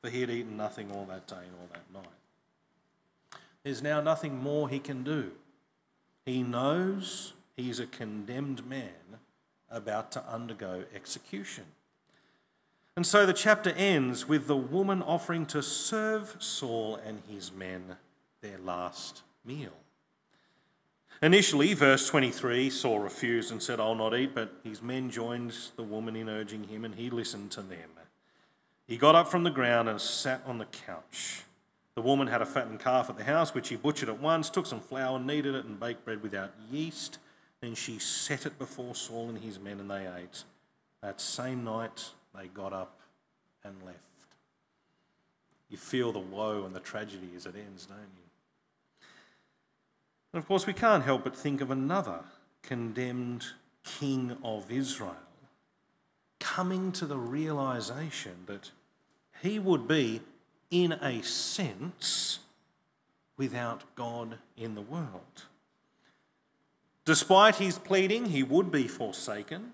for 0.00 0.08
he 0.08 0.22
had 0.22 0.30
eaten 0.30 0.56
nothing 0.56 0.90
all 0.90 1.04
that 1.04 1.26
day 1.26 1.36
and 1.36 1.54
all 1.60 1.68
that 1.70 1.92
night. 1.92 3.40
There's 3.62 3.82
now 3.82 4.00
nothing 4.00 4.42
more 4.42 4.70
he 4.70 4.78
can 4.78 5.04
do. 5.04 5.32
He 6.28 6.42
knows 6.42 7.32
he's 7.56 7.80
a 7.80 7.86
condemned 7.86 8.66
man 8.68 9.16
about 9.70 10.12
to 10.12 10.22
undergo 10.30 10.84
execution. 10.94 11.64
And 12.96 13.06
so 13.06 13.24
the 13.24 13.32
chapter 13.32 13.70
ends 13.70 14.28
with 14.28 14.46
the 14.46 14.54
woman 14.54 15.00
offering 15.00 15.46
to 15.46 15.62
serve 15.62 16.36
Saul 16.38 16.96
and 16.96 17.22
his 17.26 17.50
men 17.50 17.96
their 18.42 18.58
last 18.58 19.22
meal. 19.42 19.72
Initially, 21.22 21.72
verse 21.72 22.06
23, 22.10 22.68
Saul 22.68 22.98
refused 22.98 23.50
and 23.50 23.62
said, 23.62 23.80
I'll 23.80 23.94
not 23.94 24.14
eat, 24.14 24.34
but 24.34 24.52
his 24.62 24.82
men 24.82 25.08
joined 25.08 25.54
the 25.76 25.82
woman 25.82 26.14
in 26.14 26.28
urging 26.28 26.64
him, 26.64 26.84
and 26.84 26.96
he 26.96 27.08
listened 27.08 27.52
to 27.52 27.62
them. 27.62 27.88
He 28.86 28.98
got 28.98 29.14
up 29.14 29.28
from 29.28 29.44
the 29.44 29.50
ground 29.50 29.88
and 29.88 29.98
sat 29.98 30.42
on 30.46 30.58
the 30.58 30.66
couch. 30.66 31.44
The 31.98 32.02
woman 32.02 32.28
had 32.28 32.40
a 32.40 32.46
fattened 32.46 32.78
calf 32.78 33.10
at 33.10 33.16
the 33.16 33.24
house, 33.24 33.52
which 33.52 33.66
she 33.66 33.74
butchered 33.74 34.08
at 34.08 34.20
once, 34.20 34.50
took 34.50 34.66
some 34.66 34.78
flour, 34.78 35.18
kneaded 35.18 35.56
it, 35.56 35.64
and 35.64 35.80
baked 35.80 36.04
bread 36.04 36.22
without 36.22 36.52
yeast. 36.70 37.18
Then 37.60 37.74
she 37.74 37.98
set 37.98 38.46
it 38.46 38.56
before 38.56 38.94
Saul 38.94 39.30
and 39.30 39.38
his 39.38 39.58
men, 39.58 39.80
and 39.80 39.90
they 39.90 40.06
ate. 40.06 40.44
That 41.02 41.20
same 41.20 41.64
night, 41.64 42.10
they 42.36 42.46
got 42.46 42.72
up 42.72 43.00
and 43.64 43.74
left. 43.84 43.98
You 45.68 45.76
feel 45.76 46.12
the 46.12 46.20
woe 46.20 46.62
and 46.64 46.72
the 46.72 46.78
tragedy 46.78 47.30
as 47.34 47.46
it 47.46 47.56
ends, 47.56 47.86
don't 47.86 47.98
you? 47.98 49.06
And 50.32 50.40
of 50.40 50.46
course, 50.46 50.68
we 50.68 50.74
can't 50.74 51.02
help 51.02 51.24
but 51.24 51.34
think 51.34 51.60
of 51.60 51.72
another 51.72 52.20
condemned 52.62 53.44
king 53.82 54.36
of 54.44 54.70
Israel 54.70 55.16
coming 56.38 56.92
to 56.92 57.06
the 57.06 57.18
realization 57.18 58.44
that 58.46 58.70
he 59.42 59.58
would 59.58 59.88
be, 59.88 60.20
in 60.70 60.92
a 60.92 61.22
sense, 61.22 62.40
without 63.36 63.84
God 63.94 64.38
in 64.56 64.74
the 64.74 64.82
world. 64.82 65.44
Despite 67.04 67.56
his 67.56 67.78
pleading, 67.78 68.26
he 68.26 68.42
would 68.42 68.70
be 68.70 68.86
forsaken. 68.86 69.72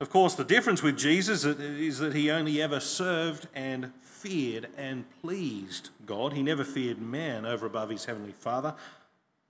Of 0.00 0.08
course, 0.08 0.34
the 0.34 0.44
difference 0.44 0.82
with 0.82 0.96
Jesus 0.96 1.44
is 1.44 1.98
that 1.98 2.14
he 2.14 2.30
only 2.30 2.62
ever 2.62 2.78
served 2.78 3.48
and 3.54 3.92
feared 4.02 4.68
and 4.76 5.04
pleased 5.20 5.90
God. 6.06 6.32
He 6.32 6.42
never 6.42 6.64
feared 6.64 7.00
man 7.02 7.44
over 7.44 7.66
above 7.66 7.90
his 7.90 8.04
heavenly 8.04 8.32
Father, 8.32 8.74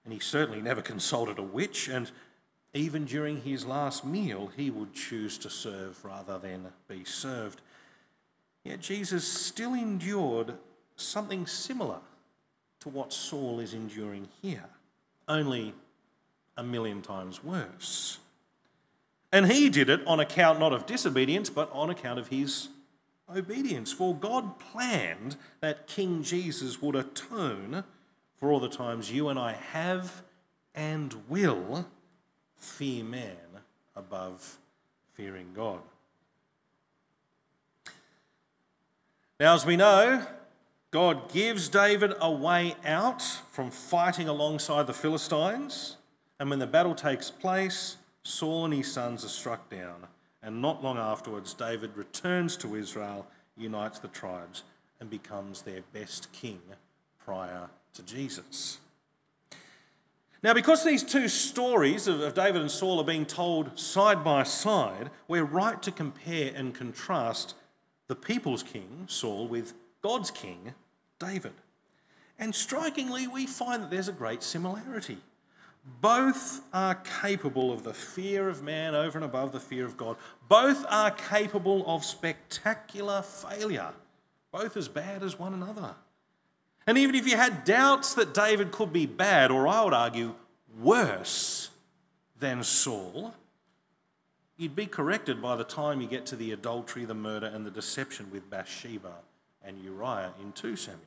and 0.05 0.15
he 0.15 0.19
certainly 0.19 0.63
never 0.63 0.81
consulted 0.81 1.39
a 1.39 1.43
witch. 1.43 1.89
And 1.89 2.11
even 2.73 3.05
during 3.05 3.43
his 3.43 3.67
last 3.67 4.05
meal, 4.05 4.51
he 4.57 4.71
would 4.71 4.95
choose 4.95 5.39
to 5.39 5.51
serve 5.51 6.05
rather 6.05 6.39
than 6.39 6.69
be 6.89 7.05
served. 7.05 7.61
Yet 8.65 8.81
Jesus 8.81 9.27
still 9.27 9.75
endured 9.75 10.55
something 10.97 11.47
similar 11.47 11.99
to 12.81 12.89
what 12.89 13.13
Saul 13.13 13.61
is 13.61 13.75
enduring 13.75 14.29
here, 14.43 14.67
only 15.29 15.75
a 16.57 16.63
million 16.63 17.03
times 17.03 17.43
worse. 17.43 18.19
And 19.33 19.51
he 19.51 19.69
did 19.69 19.89
it 19.89 20.07
on 20.07 20.21
account 20.21 20.59
not 20.59 20.73
of 20.73 20.87
disobedience, 20.87 21.49
but 21.49 21.71
on 21.73 21.89
account 21.89 22.19
of 22.19 22.29
his 22.29 22.69
obedience. 23.35 23.93
For 23.93 24.15
God 24.15 24.59
planned 24.59 25.37
that 25.61 25.87
King 25.87 26.23
Jesus 26.23 26.83
would 26.83 26.97
atone 26.97 27.85
for 28.39 28.51
all 28.51 28.61
the 28.61 28.69
times 28.69 29.13
you 29.13 29.29
and 29.29 29.39
I 29.39 29.53
have 29.53 30.23
and 30.75 31.15
will 31.29 31.87
fear 32.57 33.05
man 33.05 33.37
above 33.95 34.59
fearing 35.13 35.49
God. 35.55 35.81
Now, 39.41 39.55
as 39.55 39.65
we 39.65 39.75
know, 39.75 40.27
God 40.91 41.33
gives 41.33 41.71
David 41.71 42.13
a 42.21 42.31
way 42.31 42.77
out 42.85 43.23
from 43.23 43.71
fighting 43.71 44.29
alongside 44.29 44.87
the 44.87 44.93
Philistines. 44.93 45.97
And 46.39 46.51
when 46.51 46.59
the 46.59 46.67
battle 46.67 46.95
takes 46.95 47.31
place, 47.31 47.97
Saul 48.23 48.67
and 48.67 48.75
his 48.75 48.93
sons 48.93 49.25
are 49.25 49.29
struck 49.29 49.71
down, 49.71 50.09
And 50.43 50.61
not 50.61 50.85
long 50.85 50.99
afterwards, 50.99 51.55
David 51.55 51.97
returns 51.97 52.59
to 52.59 52.77
Israel, 52.77 53.27
unites 53.57 53.99
the 53.99 54.09
tribes, 54.09 54.63
and 55.01 55.09
becomes 55.09 55.63
their 55.63 55.81
best 55.95 56.31
king 56.33 56.61
prior 57.19 57.71
to 57.95 58.03
Jesus. 58.03 58.77
Now, 60.43 60.53
because 60.53 60.85
these 60.85 61.03
two 61.03 61.29
stories 61.29 62.09
of, 62.09 62.35
David 62.35 62.61
and 62.61 62.71
Saul 62.71 63.01
are 63.01 63.05
being 63.05 63.25
told 63.25 63.79
side 63.79 64.23
by 64.23 64.43
side, 64.43 65.09
we're 65.29 65.45
right 65.45 65.83
to 65.83 65.91
compare 65.91 66.53
and 66.55 66.75
contrast 66.75 67.55
the 68.11 68.17
people's 68.17 68.65
king, 68.65 69.05
Saul, 69.07 69.47
with 69.47 69.73
God's 70.03 70.33
king, 70.33 70.75
David. 71.21 71.53
And 72.41 72.53
strikingly, 72.53 73.29
we 73.29 73.47
find 73.47 73.85
that 73.85 73.91
there's 73.91 74.09
a 74.09 74.13
great 74.13 74.43
similarity. 74.43 75.19
Both 76.01 76.61
are 76.73 76.97
capable 77.23 77.73
of 77.73 77.85
the 77.85 77.95
fear 77.95 78.49
of 78.49 78.65
man 78.65 78.97
over 78.97 79.17
and 79.17 79.25
above 79.25 79.53
the 79.53 79.61
fear 79.61 79.85
of 79.85 79.97
God. 79.97 80.17
Both 80.49 80.85
are 80.89 81.13
capable 81.13 81.85
of 81.87 82.05
spectacular 82.05 83.23
failure, 83.23 83.93
both 84.51 84.77
as 84.77 84.89
bad 84.89 85.23
as 85.23 85.39
one 85.39 85.55
another. 85.55 85.95
And 86.89 86.99
even 86.99 87.15
if 87.15 87.29
you 87.29 87.37
had 87.37 87.63
doubts 87.63 88.15
that 88.15 88.35
David 88.35 88.73
could 88.73 88.93
be 88.93 89.07
bad, 89.07 89.53
or 89.53 89.69
I 89.69 89.85
would 89.85 89.95
argue 89.95 90.35
worse 90.81 91.71
than 92.41 92.65
Saul, 92.65 93.35
you'd 94.61 94.77
be 94.77 94.85
corrected 94.85 95.41
by 95.41 95.57
the 95.57 95.65
time 95.65 96.03
you 96.03 96.07
get 96.07 96.27
to 96.27 96.37
the 96.37 96.53
adultery, 96.53 97.07
the 97.07 97.15
murder, 97.15 97.47
and 97.47 97.65
the 97.65 97.71
deception 97.71 98.31
with 98.31 98.51
Bathsheba 98.51 99.15
and 99.65 99.83
Uriah 99.83 100.35
in 100.39 100.53
2 100.53 100.77
Samuel. 100.77 101.01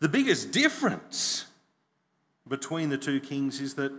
The 0.00 0.08
biggest 0.08 0.50
difference 0.50 1.46
between 2.48 2.88
the 2.88 2.98
two 2.98 3.20
kings 3.20 3.60
is 3.60 3.74
that 3.74 3.92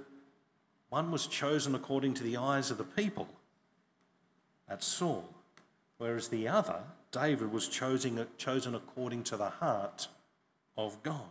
one 0.89 1.12
was 1.12 1.28
chosen 1.28 1.74
according 1.74 2.13
to 2.15 2.24
the 2.24 2.36
eyes 2.36 2.72
of 2.72 2.78
the 2.78 2.84
people, 2.84 3.30
that's 4.68 4.86
Saul, 4.86 5.30
whereas 5.98 6.28
the 6.28 6.50
other, 6.50 6.80
David, 7.12 7.54
was 7.54 7.70
chosen, 7.70 8.28
chosen 8.38 8.76
according 8.76 9.24
to 9.24 9.38
the 9.38 9.50
heart 9.50 10.10
of 10.78 11.02
God. 11.04 11.22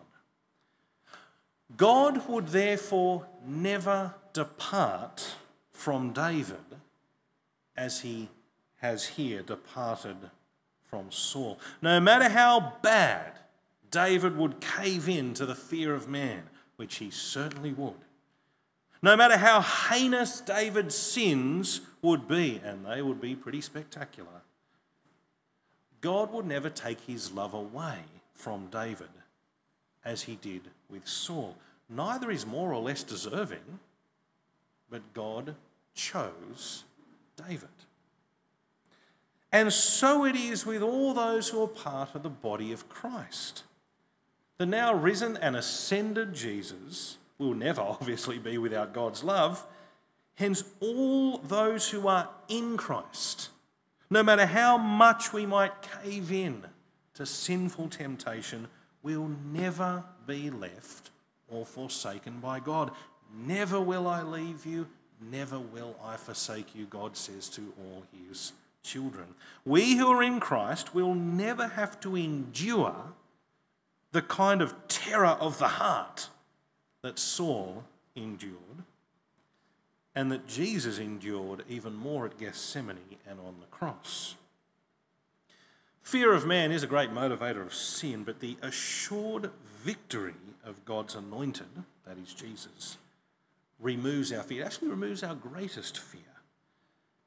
God 1.76 2.26
would 2.28 2.48
therefore 2.48 3.26
never 3.46 4.14
depart 4.32 5.34
from 5.74 6.12
David 6.12 6.64
as 7.76 8.00
he 8.00 8.30
has 8.76 9.06
here 9.06 9.42
departed 9.42 10.16
from 10.88 11.10
Saul. 11.10 11.58
No 11.82 12.00
matter 12.00 12.30
how 12.30 12.74
bad 12.80 13.32
David 13.90 14.36
would 14.36 14.60
cave 14.60 15.08
in 15.08 15.34
to 15.34 15.44
the 15.44 15.54
fear 15.54 15.94
of 15.94 16.08
man, 16.08 16.44
which 16.76 16.96
he 16.96 17.10
certainly 17.10 17.72
would. 17.72 17.94
No 19.02 19.16
matter 19.16 19.36
how 19.36 19.60
heinous 19.60 20.40
David's 20.40 20.94
sins 20.94 21.82
would 22.00 22.26
be, 22.26 22.60
and 22.64 22.86
they 22.86 23.02
would 23.02 23.20
be 23.20 23.34
pretty 23.34 23.60
spectacular, 23.60 24.42
God 26.00 26.32
would 26.32 26.46
never 26.46 26.70
take 26.70 27.00
his 27.00 27.32
love 27.32 27.52
away 27.52 27.98
from 28.32 28.68
David 28.68 29.10
as 30.04 30.22
he 30.22 30.36
did 30.36 30.62
with 30.88 31.06
Saul. 31.06 31.56
Neither 31.88 32.30
is 32.30 32.46
more 32.46 32.72
or 32.72 32.80
less 32.80 33.02
deserving, 33.02 33.80
but 34.94 35.12
God 35.12 35.56
chose 35.92 36.84
David. 37.48 37.66
And 39.50 39.72
so 39.72 40.24
it 40.24 40.36
is 40.36 40.64
with 40.64 40.82
all 40.82 41.12
those 41.12 41.48
who 41.48 41.64
are 41.64 41.66
part 41.66 42.14
of 42.14 42.22
the 42.22 42.28
body 42.28 42.70
of 42.70 42.88
Christ. 42.88 43.64
The 44.58 44.66
now 44.66 44.94
risen 44.94 45.36
and 45.38 45.56
ascended 45.56 46.32
Jesus 46.32 47.16
will 47.38 47.54
never 47.54 47.80
obviously 47.80 48.38
be 48.38 48.56
without 48.56 48.94
God's 48.94 49.24
love. 49.24 49.66
Hence, 50.36 50.62
all 50.78 51.38
those 51.38 51.90
who 51.90 52.06
are 52.06 52.28
in 52.46 52.76
Christ, 52.76 53.48
no 54.08 54.22
matter 54.22 54.46
how 54.46 54.78
much 54.78 55.32
we 55.32 55.44
might 55.44 55.72
cave 56.04 56.30
in 56.30 56.66
to 57.14 57.26
sinful 57.26 57.88
temptation, 57.88 58.68
will 59.02 59.28
never 59.52 60.04
be 60.24 60.50
left 60.50 61.10
or 61.48 61.66
forsaken 61.66 62.38
by 62.38 62.60
God. 62.60 62.92
Never 63.34 63.80
will 63.80 64.06
I 64.06 64.22
leave 64.22 64.64
you, 64.64 64.86
never 65.20 65.58
will 65.58 65.96
I 66.02 66.16
forsake 66.16 66.74
you, 66.74 66.86
God 66.86 67.16
says 67.16 67.48
to 67.50 67.72
all 67.78 68.04
his 68.28 68.52
children. 68.82 69.34
We 69.64 69.96
who 69.96 70.08
are 70.08 70.22
in 70.22 70.40
Christ 70.40 70.94
will 70.94 71.14
never 71.14 71.68
have 71.68 71.98
to 72.00 72.16
endure 72.16 73.12
the 74.12 74.22
kind 74.22 74.62
of 74.62 74.74
terror 74.86 75.26
of 75.26 75.58
the 75.58 75.68
heart 75.68 76.28
that 77.02 77.18
Saul 77.18 77.84
endured 78.14 78.84
and 80.14 80.30
that 80.30 80.46
Jesus 80.46 80.98
endured 80.98 81.64
even 81.68 81.94
more 81.94 82.24
at 82.26 82.38
Gethsemane 82.38 83.16
and 83.28 83.40
on 83.40 83.56
the 83.60 83.66
cross. 83.66 84.36
Fear 86.02 86.34
of 86.34 86.46
man 86.46 86.70
is 86.70 86.82
a 86.82 86.86
great 86.86 87.10
motivator 87.10 87.62
of 87.62 87.74
sin, 87.74 88.22
but 88.22 88.40
the 88.40 88.56
assured 88.62 89.50
victory 89.82 90.34
of 90.64 90.84
God's 90.84 91.14
anointed, 91.14 91.66
that 92.06 92.18
is 92.18 92.32
Jesus, 92.32 92.98
removes 93.80 94.32
our 94.32 94.42
fear. 94.42 94.62
It 94.62 94.66
actually 94.66 94.88
removes 94.88 95.22
our 95.22 95.34
greatest 95.34 95.98
fear. 95.98 96.20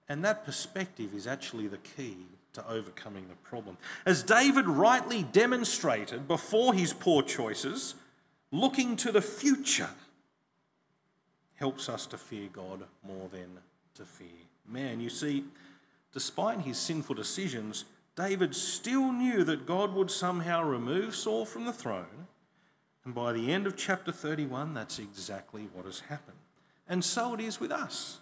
And 0.09 0.23
that 0.23 0.45
perspective 0.45 1.13
is 1.13 1.27
actually 1.27 1.67
the 1.67 1.77
key 1.77 2.17
to 2.53 2.67
overcoming 2.69 3.27
the 3.27 3.35
problem. 3.35 3.77
As 4.05 4.23
David 4.23 4.67
rightly 4.67 5.23
demonstrated 5.23 6.27
before 6.27 6.73
his 6.73 6.93
poor 6.93 7.21
choices, 7.21 7.95
looking 8.51 8.95
to 8.97 9.11
the 9.11 9.21
future 9.21 9.89
helps 11.55 11.89
us 11.89 12.05
to 12.07 12.17
fear 12.17 12.49
God 12.51 12.83
more 13.03 13.27
than 13.29 13.59
to 13.95 14.05
fear 14.05 14.27
man. 14.67 14.99
You 14.99 15.09
see, 15.09 15.45
despite 16.13 16.61
his 16.61 16.77
sinful 16.77 17.15
decisions, 17.15 17.85
David 18.15 18.55
still 18.55 19.11
knew 19.11 19.43
that 19.43 19.65
God 19.65 19.93
would 19.93 20.11
somehow 20.11 20.63
remove 20.63 21.15
Saul 21.15 21.45
from 21.45 21.65
the 21.65 21.73
throne. 21.73 22.27
And 23.05 23.15
by 23.15 23.31
the 23.31 23.51
end 23.51 23.67
of 23.67 23.77
chapter 23.77 24.11
31, 24.11 24.73
that's 24.73 24.99
exactly 24.99 25.69
what 25.73 25.85
has 25.85 26.01
happened. 26.01 26.36
And 26.89 27.03
so 27.03 27.33
it 27.33 27.39
is 27.41 27.59
with 27.59 27.71
us. 27.71 28.19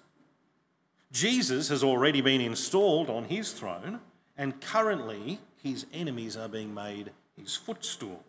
Jesus 1.11 1.69
has 1.69 1.83
already 1.83 2.21
been 2.21 2.41
installed 2.41 3.09
on 3.09 3.25
his 3.25 3.53
throne, 3.53 4.01
and 4.37 4.59
currently 4.59 5.39
his 5.63 5.85
enemies 5.93 6.35
are 6.35 6.49
being 6.49 6.73
made 6.73 7.11
his 7.37 7.55
footstool. 7.55 8.23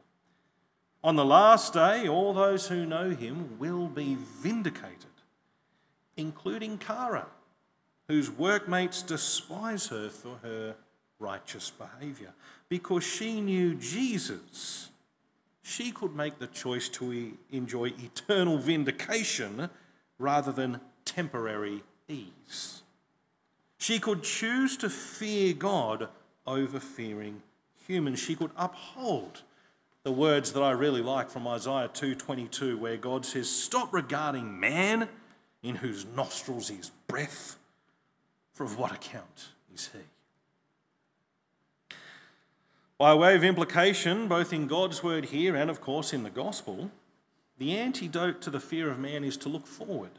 On 1.03 1.16
the 1.16 1.25
last 1.25 1.72
day, 1.72 2.09
all 2.09 2.33
those 2.33 2.68
who 2.68 2.87
know 2.87 3.11
him 3.11 3.59
will 3.59 3.87
be 3.87 4.16
vindicated, 4.40 5.07
including 6.16 6.79
Kara, 6.79 7.27
whose 8.09 8.31
workmates 8.31 9.03
despise 9.03 9.88
her 9.88 10.09
for 10.09 10.38
her 10.42 10.77
righteous 11.18 11.70
behaviour. 11.70 12.33
Because 12.68 13.05
she 13.05 13.40
knew 13.40 13.75
Jesus, 13.75 14.90
she 15.62 15.90
could 15.90 16.14
make 16.14 16.38
the 16.38 16.46
choice 16.49 16.88
to 16.90 17.33
enjoy 17.51 17.92
eternal 17.99 18.59
vindication 18.59 19.70
rather 20.18 20.52
than 20.52 20.81
temporary 21.05 21.83
ease. 22.09 22.83
She 23.79 23.98
could 23.98 24.22
choose 24.22 24.76
to 24.79 24.90
fear 24.90 25.52
God 25.52 26.09
over 26.46 26.81
fearing 26.81 27.42
humans. 27.87 28.18
She 28.18 28.35
could 28.35 28.50
uphold 28.57 29.42
the 30.02 30.12
words 30.12 30.52
that 30.52 30.62
I 30.62 30.70
really 30.70 31.02
like 31.02 31.31
from 31.31 31.46
Isaiah 31.48 31.88
2:22 31.88 32.79
where 32.79 32.96
God 32.96 33.26
says, 33.26 33.50
"Stop 33.50 33.92
regarding 33.92 34.59
man 34.59 35.09
in 35.62 35.76
whose 35.76 36.05
nostrils 36.05 36.70
is 36.70 36.90
breath, 37.09 37.59
for 38.52 38.64
of 38.64 38.79
what 38.79 38.92
account 38.92 39.48
is 39.74 39.88
he?" 39.88 39.98
By 42.98 43.14
way 43.14 43.35
of 43.35 43.44
implication, 43.44 44.26
both 44.26 44.52
in 44.52 44.68
God's 44.68 45.02
word 45.02 45.26
here 45.26 45.55
and 45.55 45.68
of 45.68 45.81
course 45.81 46.12
in 46.12 46.22
the 46.22 46.31
gospel, 46.31 46.90
the 47.58 47.76
antidote 47.76 48.40
to 48.42 48.50
the 48.50 48.60
fear 48.60 48.90
of 48.90 48.98
man 48.98 49.24
is 49.24 49.36
to 49.36 49.48
look 49.48 49.66
forward 49.66 50.12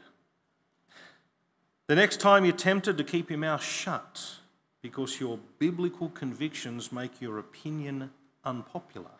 the 1.88 1.94
next 1.94 2.20
time 2.20 2.44
you're 2.44 2.54
tempted 2.54 2.98
to 2.98 3.04
keep 3.04 3.30
your 3.30 3.38
mouth 3.38 3.62
shut 3.62 4.34
because 4.82 5.20
your 5.20 5.38
biblical 5.58 6.10
convictions 6.10 6.92
make 6.92 7.22
your 7.22 7.38
opinion 7.38 8.10
unpopular. 8.44 9.10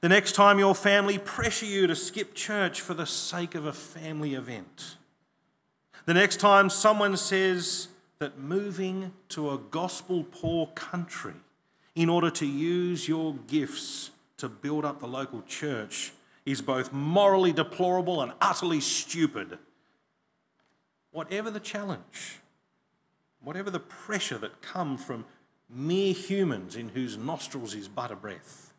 The 0.00 0.08
next 0.08 0.32
time 0.32 0.58
your 0.58 0.74
family 0.74 1.18
pressure 1.18 1.66
you 1.66 1.86
to 1.86 1.94
skip 1.94 2.34
church 2.34 2.80
for 2.80 2.94
the 2.94 3.06
sake 3.06 3.54
of 3.54 3.64
a 3.64 3.72
family 3.72 4.34
event. 4.34 4.96
The 6.04 6.14
next 6.14 6.40
time 6.40 6.68
someone 6.68 7.16
says 7.16 7.86
that 8.18 8.40
moving 8.40 9.12
to 9.28 9.50
a 9.50 9.58
gospel 9.58 10.24
poor 10.24 10.66
country 10.74 11.34
in 11.94 12.08
order 12.08 12.30
to 12.30 12.46
use 12.46 13.06
your 13.06 13.36
gifts 13.46 14.10
to 14.38 14.48
build 14.48 14.84
up 14.84 14.98
the 14.98 15.06
local 15.06 15.42
church 15.42 16.12
is 16.50 16.62
both 16.62 16.92
morally 16.92 17.52
deplorable 17.52 18.20
and 18.20 18.32
utterly 18.40 18.80
stupid 18.80 19.58
whatever 21.12 21.50
the 21.50 21.60
challenge, 21.60 22.40
whatever 23.40 23.70
the 23.70 23.80
pressure 23.80 24.38
that 24.38 24.62
come 24.62 24.96
from 24.96 25.24
mere 25.68 26.12
humans 26.12 26.76
in 26.76 26.90
whose 26.90 27.16
nostrils 27.16 27.74
is 27.74 27.88
but 27.88 28.10
a 28.10 28.16
breath, 28.16 28.72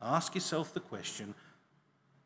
ask 0.00 0.34
yourself 0.34 0.72
the 0.72 0.80
question 0.80 1.34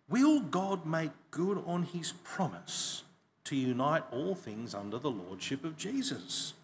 will 0.09 0.41
God 0.41 0.87
make 0.87 1.11
good 1.31 1.63
on 1.67 1.83
his 1.83 2.13
promise 2.23 3.03
to 3.45 3.57
unite 3.57 4.05
all 4.13 4.35
things 4.35 4.75
under 4.75 4.99
the 4.99 5.11
lordship 5.11 5.65
of 5.65 5.77
Jesus? 5.77 6.55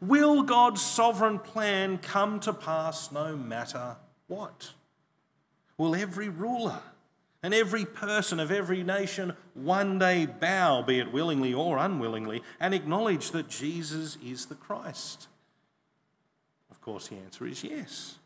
Will 0.00 0.42
God's 0.42 0.82
sovereign 0.82 1.38
plan 1.38 1.98
come 1.98 2.38
to 2.40 2.52
pass 2.52 3.10
no 3.10 3.36
matter 3.36 3.96
what? 4.26 4.72
Will 5.78 5.94
every 5.94 6.28
ruler 6.28 6.80
and 7.42 7.54
every 7.54 7.84
person 7.84 8.38
of 8.38 8.50
every 8.50 8.82
nation 8.82 9.34
one 9.54 9.98
day 9.98 10.26
bow, 10.26 10.82
be 10.82 10.98
it 10.98 11.12
willingly 11.12 11.54
or 11.54 11.78
unwillingly, 11.78 12.42
and 12.58 12.74
acknowledge 12.74 13.30
that 13.30 13.48
Jesus 13.48 14.18
is 14.24 14.46
the 14.46 14.54
Christ? 14.54 15.28
Of 16.70 16.80
course, 16.80 17.08
the 17.08 17.16
answer 17.16 17.46
is 17.46 17.64
yes. 17.64 18.18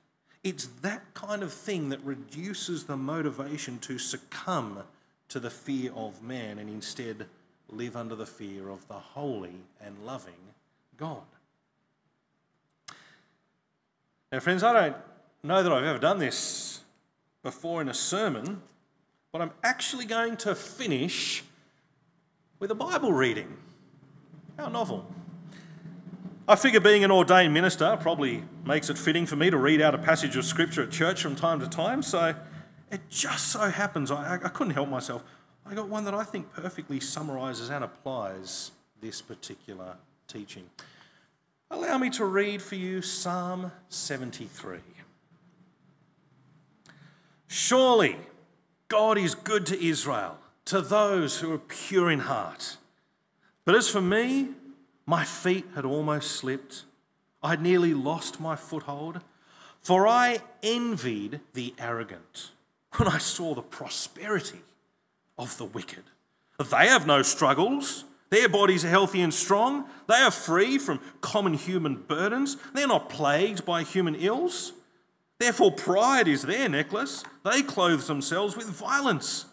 It's 0.42 0.66
that 0.82 1.14
kind 1.14 1.42
of 1.42 1.52
thing 1.52 1.88
that 1.88 2.04
reduces 2.04 2.84
the 2.84 2.96
motivation 2.96 3.78
to 3.80 3.98
succumb 3.98 4.82
to 5.28 5.40
the 5.40 5.50
fear 5.50 5.90
of 5.94 6.22
man 6.22 6.58
and 6.58 6.68
instead 6.68 7.26
live 7.70 7.96
under 7.96 8.14
the 8.14 8.26
fear 8.26 8.68
of 8.68 8.86
the 8.88 8.94
holy 8.94 9.62
and 9.80 9.96
loving 10.04 10.34
God. 10.96 11.22
Now, 14.30 14.40
friends, 14.40 14.62
I 14.62 14.72
don't 14.72 14.96
know 15.42 15.62
that 15.62 15.72
I've 15.72 15.84
ever 15.84 15.98
done 15.98 16.18
this 16.18 16.80
before 17.42 17.80
in 17.80 17.88
a 17.88 17.94
sermon, 17.94 18.62
but 19.34 19.42
I'm 19.42 19.50
actually 19.64 20.04
going 20.04 20.36
to 20.36 20.54
finish 20.54 21.42
with 22.60 22.70
a 22.70 22.74
Bible 22.76 23.12
reading. 23.12 23.56
How 24.56 24.68
novel. 24.68 25.12
I 26.46 26.54
figure 26.54 26.78
being 26.78 27.02
an 27.02 27.10
ordained 27.10 27.52
minister 27.52 27.98
probably 28.00 28.44
makes 28.64 28.90
it 28.90 28.96
fitting 28.96 29.26
for 29.26 29.34
me 29.34 29.50
to 29.50 29.56
read 29.56 29.80
out 29.80 29.92
a 29.92 29.98
passage 29.98 30.36
of 30.36 30.44
scripture 30.44 30.84
at 30.84 30.92
church 30.92 31.20
from 31.20 31.34
time 31.34 31.58
to 31.58 31.68
time, 31.68 32.00
so 32.00 32.36
it 32.92 33.00
just 33.10 33.48
so 33.48 33.68
happens 33.70 34.12
I, 34.12 34.34
I 34.34 34.48
couldn't 34.50 34.74
help 34.74 34.88
myself. 34.88 35.24
I 35.66 35.74
got 35.74 35.88
one 35.88 36.04
that 36.04 36.14
I 36.14 36.22
think 36.22 36.52
perfectly 36.52 37.00
summarises 37.00 37.70
and 37.70 37.82
applies 37.82 38.70
this 39.00 39.20
particular 39.20 39.96
teaching. 40.28 40.70
Allow 41.72 41.98
me 41.98 42.08
to 42.10 42.24
read 42.24 42.62
for 42.62 42.76
you 42.76 43.02
Psalm 43.02 43.72
73. 43.88 44.78
Surely 47.48 48.16
God 48.94 49.18
is 49.18 49.34
good 49.34 49.66
to 49.66 49.84
Israel, 49.84 50.38
to 50.66 50.80
those 50.80 51.40
who 51.40 51.52
are 51.52 51.58
pure 51.58 52.12
in 52.12 52.20
heart. 52.20 52.76
But 53.64 53.74
as 53.74 53.88
for 53.88 54.00
me, 54.00 54.50
my 55.04 55.24
feet 55.24 55.64
had 55.74 55.84
almost 55.84 56.30
slipped. 56.30 56.84
I 57.42 57.50
had 57.50 57.60
nearly 57.60 57.92
lost 57.92 58.38
my 58.38 58.54
foothold, 58.54 59.20
for 59.82 60.06
I 60.06 60.38
envied 60.62 61.40
the 61.54 61.74
arrogant 61.76 62.52
when 62.94 63.08
I 63.08 63.18
saw 63.18 63.52
the 63.52 63.62
prosperity 63.62 64.60
of 65.36 65.58
the 65.58 65.64
wicked. 65.64 66.04
They 66.60 66.86
have 66.86 67.04
no 67.04 67.22
struggles. 67.22 68.04
Their 68.30 68.48
bodies 68.48 68.84
are 68.84 68.90
healthy 68.90 69.22
and 69.22 69.34
strong. 69.34 69.86
They 70.06 70.22
are 70.22 70.30
free 70.30 70.78
from 70.78 71.00
common 71.20 71.54
human 71.54 71.96
burdens. 71.96 72.58
They're 72.72 72.86
not 72.86 73.08
plagued 73.08 73.64
by 73.64 73.82
human 73.82 74.14
ills. 74.14 74.72
Therefore, 75.44 75.72
pride 75.72 76.26
is 76.26 76.40
their 76.40 76.70
necklace. 76.70 77.22
They 77.44 77.62
clothe 77.62 78.06
themselves 78.06 78.56
with 78.56 78.66
violence. 78.66 79.44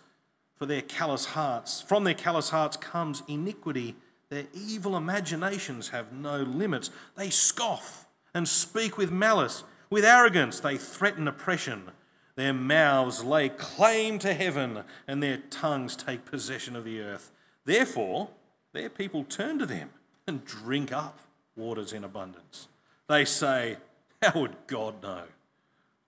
For 0.56 0.66
their 0.66 0.82
callous 0.82 1.26
hearts, 1.26 1.82
from 1.82 2.06
their 2.06 2.14
callous 2.14 2.50
hearts 2.52 2.78
comes 2.78 3.24
iniquity 3.28 3.98
their 4.30 4.46
evil 4.54 4.96
imaginations 4.96 5.90
have 5.90 6.14
no 6.14 6.38
limits. 6.38 6.92
They 7.18 7.30
scoff 7.30 8.06
and 8.34 8.48
speak 8.48 8.98
with 8.98 9.12
malice. 9.12 9.66
With 9.90 10.06
arrogance, 10.06 10.62
they 10.62 10.78
threaten 10.78 11.28
oppression. 11.28 11.92
Their 12.38 12.54
mouths 12.54 13.22
lay 13.26 13.50
claim 13.50 14.18
to 14.20 14.34
heaven, 14.34 14.86
and 15.10 15.22
their 15.22 15.40
tongues 15.50 15.98
take 15.98 16.24
possession 16.24 16.78
of 16.78 16.86
the 16.86 17.02
earth. 17.02 17.32
Therefore, 17.66 18.30
their 18.72 18.90
people 18.90 19.26
turn 19.26 19.60
to 19.60 19.66
them 19.66 19.90
and 20.26 20.46
drink 20.46 20.94
up 20.94 21.20
waters 21.58 21.92
in 21.92 22.06
abundance. 22.06 22.70
They 23.10 23.26
say, 23.26 23.76
How 24.22 24.40
would 24.40 24.56
God 24.68 25.04
know? 25.04 25.24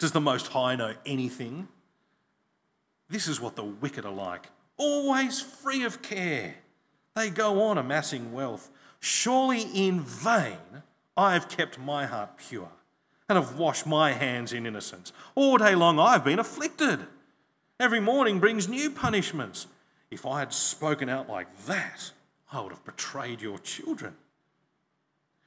Does 0.04 0.12
the 0.12 0.20
Most 0.20 0.48
High 0.48 0.76
know 0.76 0.96
anything? 1.06 1.70
This 3.08 3.26
is 3.26 3.40
what 3.40 3.56
the 3.56 3.64
wicked 3.64 4.04
are 4.04 4.12
like, 4.12 4.50
always 4.76 5.40
free 5.40 5.86
of 5.86 6.02
care 6.02 6.56
they 7.16 7.30
go 7.30 7.62
on 7.62 7.78
amassing 7.78 8.34
wealth. 8.34 8.70
Surely 9.00 9.62
in 9.62 10.02
vain 10.02 10.84
I 11.16 11.32
have 11.36 11.48
kept 11.48 11.80
my 11.80 12.06
heart 12.06 12.36
pure 12.36 12.68
and 13.30 13.38
have 13.38 13.58
washed 13.58 13.88
my 13.88 14.12
hands 14.12 14.52
in 14.52 14.66
innocence. 14.66 15.14
All 15.36 15.58
day 15.58 15.74
long 15.74 15.98
I 16.02 16.12
have 16.12 16.26
been 16.26 16.38
afflicted. 16.38 17.08
Every 17.80 18.02
morning 18.02 18.42
brings 18.42 18.68
new 18.68 18.90
punishments. 18.90 19.68
If 20.12 20.26
I 20.26 20.40
had 20.40 20.52
spoken 20.52 21.08
out 21.08 21.30
like 21.30 21.66
that, 21.66 22.12
I 22.52 22.60
would 22.60 22.74
have 22.74 22.84
betrayed 22.84 23.40
your 23.40 23.58
children. 23.58 24.18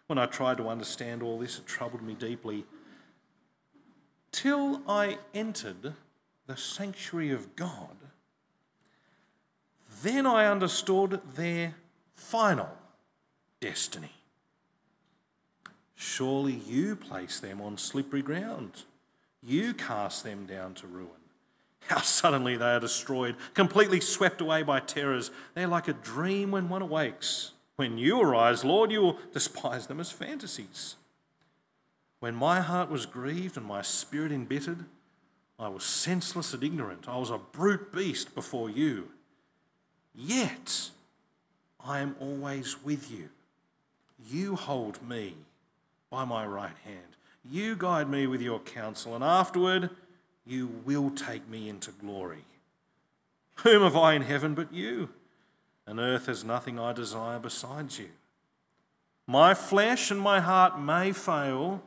When 0.06 0.18
I 0.18 0.24
tried 0.24 0.56
to 0.56 0.70
understand 0.70 1.22
all 1.22 1.38
this, 1.38 1.58
it 1.58 1.66
troubled 1.66 2.00
me 2.00 2.14
deeply. 2.14 2.64
Till 4.36 4.82
I 4.86 5.16
entered 5.32 5.94
the 6.46 6.56
sanctuary 6.56 7.30
of 7.30 7.56
God 7.56 7.96
then 10.02 10.26
I 10.26 10.46
understood 10.46 11.20
their 11.34 11.74
final 12.14 12.68
destiny. 13.60 14.12
Surely 15.94 16.52
you 16.52 16.96
place 16.96 17.40
them 17.40 17.62
on 17.62 17.78
slippery 17.78 18.20
ground. 18.22 18.84
You 19.42 19.72
cast 19.72 20.22
them 20.22 20.44
down 20.44 20.74
to 20.74 20.86
ruin. 20.86 21.08
How 21.88 22.00
suddenly 22.00 22.56
they 22.56 22.74
are 22.74 22.80
destroyed, 22.80 23.36
completely 23.54 24.00
swept 24.00 24.40
away 24.40 24.62
by 24.62 24.80
terrors. 24.80 25.30
They're 25.54 25.66
like 25.66 25.88
a 25.88 25.92
dream 25.92 26.50
when 26.50 26.68
one 26.68 26.82
awakes. 26.82 27.52
When 27.76 27.96
you 27.96 28.20
arise, 28.20 28.64
Lord, 28.64 28.90
you 28.90 29.00
will 29.00 29.18
despise 29.32 29.86
them 29.86 30.00
as 30.00 30.10
fantasies. 30.10 30.96
When 32.20 32.34
my 32.34 32.60
heart 32.60 32.90
was 32.90 33.06
grieved 33.06 33.56
and 33.56 33.66
my 33.66 33.82
spirit 33.82 34.32
embittered, 34.32 34.84
I 35.58 35.68
was 35.68 35.84
senseless 35.84 36.52
and 36.54 36.62
ignorant. 36.62 37.08
I 37.08 37.16
was 37.16 37.30
a 37.30 37.38
brute 37.38 37.92
beast 37.92 38.34
before 38.34 38.68
you. 38.68 39.08
Yet 40.14 40.90
I 41.84 42.00
am 42.00 42.16
always 42.20 42.82
with 42.82 43.10
you. 43.10 43.28
You 44.30 44.56
hold 44.56 45.06
me 45.06 45.34
by 46.10 46.24
my 46.24 46.46
right 46.46 46.76
hand. 46.84 47.16
You 47.48 47.76
guide 47.76 48.08
me 48.08 48.26
with 48.26 48.40
your 48.42 48.58
counsel, 48.58 49.14
and 49.14 49.22
afterward 49.22 49.90
you 50.44 50.68
will 50.84 51.10
take 51.10 51.48
me 51.48 51.68
into 51.68 51.90
glory. 51.90 52.44
Whom 53.56 53.82
have 53.82 53.96
I 53.96 54.14
in 54.14 54.22
heaven 54.22 54.54
but 54.54 54.72
you? 54.72 55.10
And 55.86 56.00
earth 56.00 56.26
has 56.26 56.44
nothing 56.44 56.78
I 56.78 56.92
desire 56.92 57.38
besides 57.38 57.98
you. 57.98 58.08
My 59.26 59.54
flesh 59.54 60.10
and 60.10 60.20
my 60.20 60.40
heart 60.40 60.80
may 60.80 61.12
fail, 61.12 61.82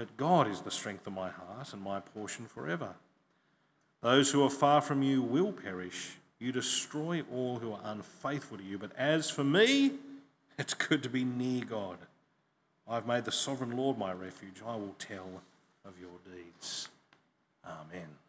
but 0.00 0.16
God 0.16 0.48
is 0.48 0.62
the 0.62 0.70
strength 0.70 1.06
of 1.06 1.12
my 1.12 1.28
heart 1.28 1.74
and 1.74 1.82
my 1.82 2.00
portion 2.00 2.46
forever. 2.46 2.94
Those 4.00 4.30
who 4.30 4.42
are 4.42 4.48
far 4.48 4.80
from 4.80 5.02
you 5.02 5.20
will 5.20 5.52
perish. 5.52 6.12
You 6.38 6.52
destroy 6.52 7.22
all 7.30 7.58
who 7.58 7.72
are 7.74 7.82
unfaithful 7.84 8.56
to 8.56 8.64
you. 8.64 8.78
But 8.78 8.96
as 8.96 9.28
for 9.28 9.44
me, 9.44 9.92
it's 10.58 10.72
good 10.72 11.02
to 11.02 11.10
be 11.10 11.22
near 11.22 11.66
God. 11.66 11.98
I've 12.88 13.06
made 13.06 13.26
the 13.26 13.30
sovereign 13.30 13.76
Lord 13.76 13.98
my 13.98 14.14
refuge. 14.14 14.62
I 14.66 14.74
will 14.74 14.96
tell 14.98 15.42
of 15.84 15.92
your 16.00 16.16
deeds. 16.24 16.88
Amen. 17.62 18.19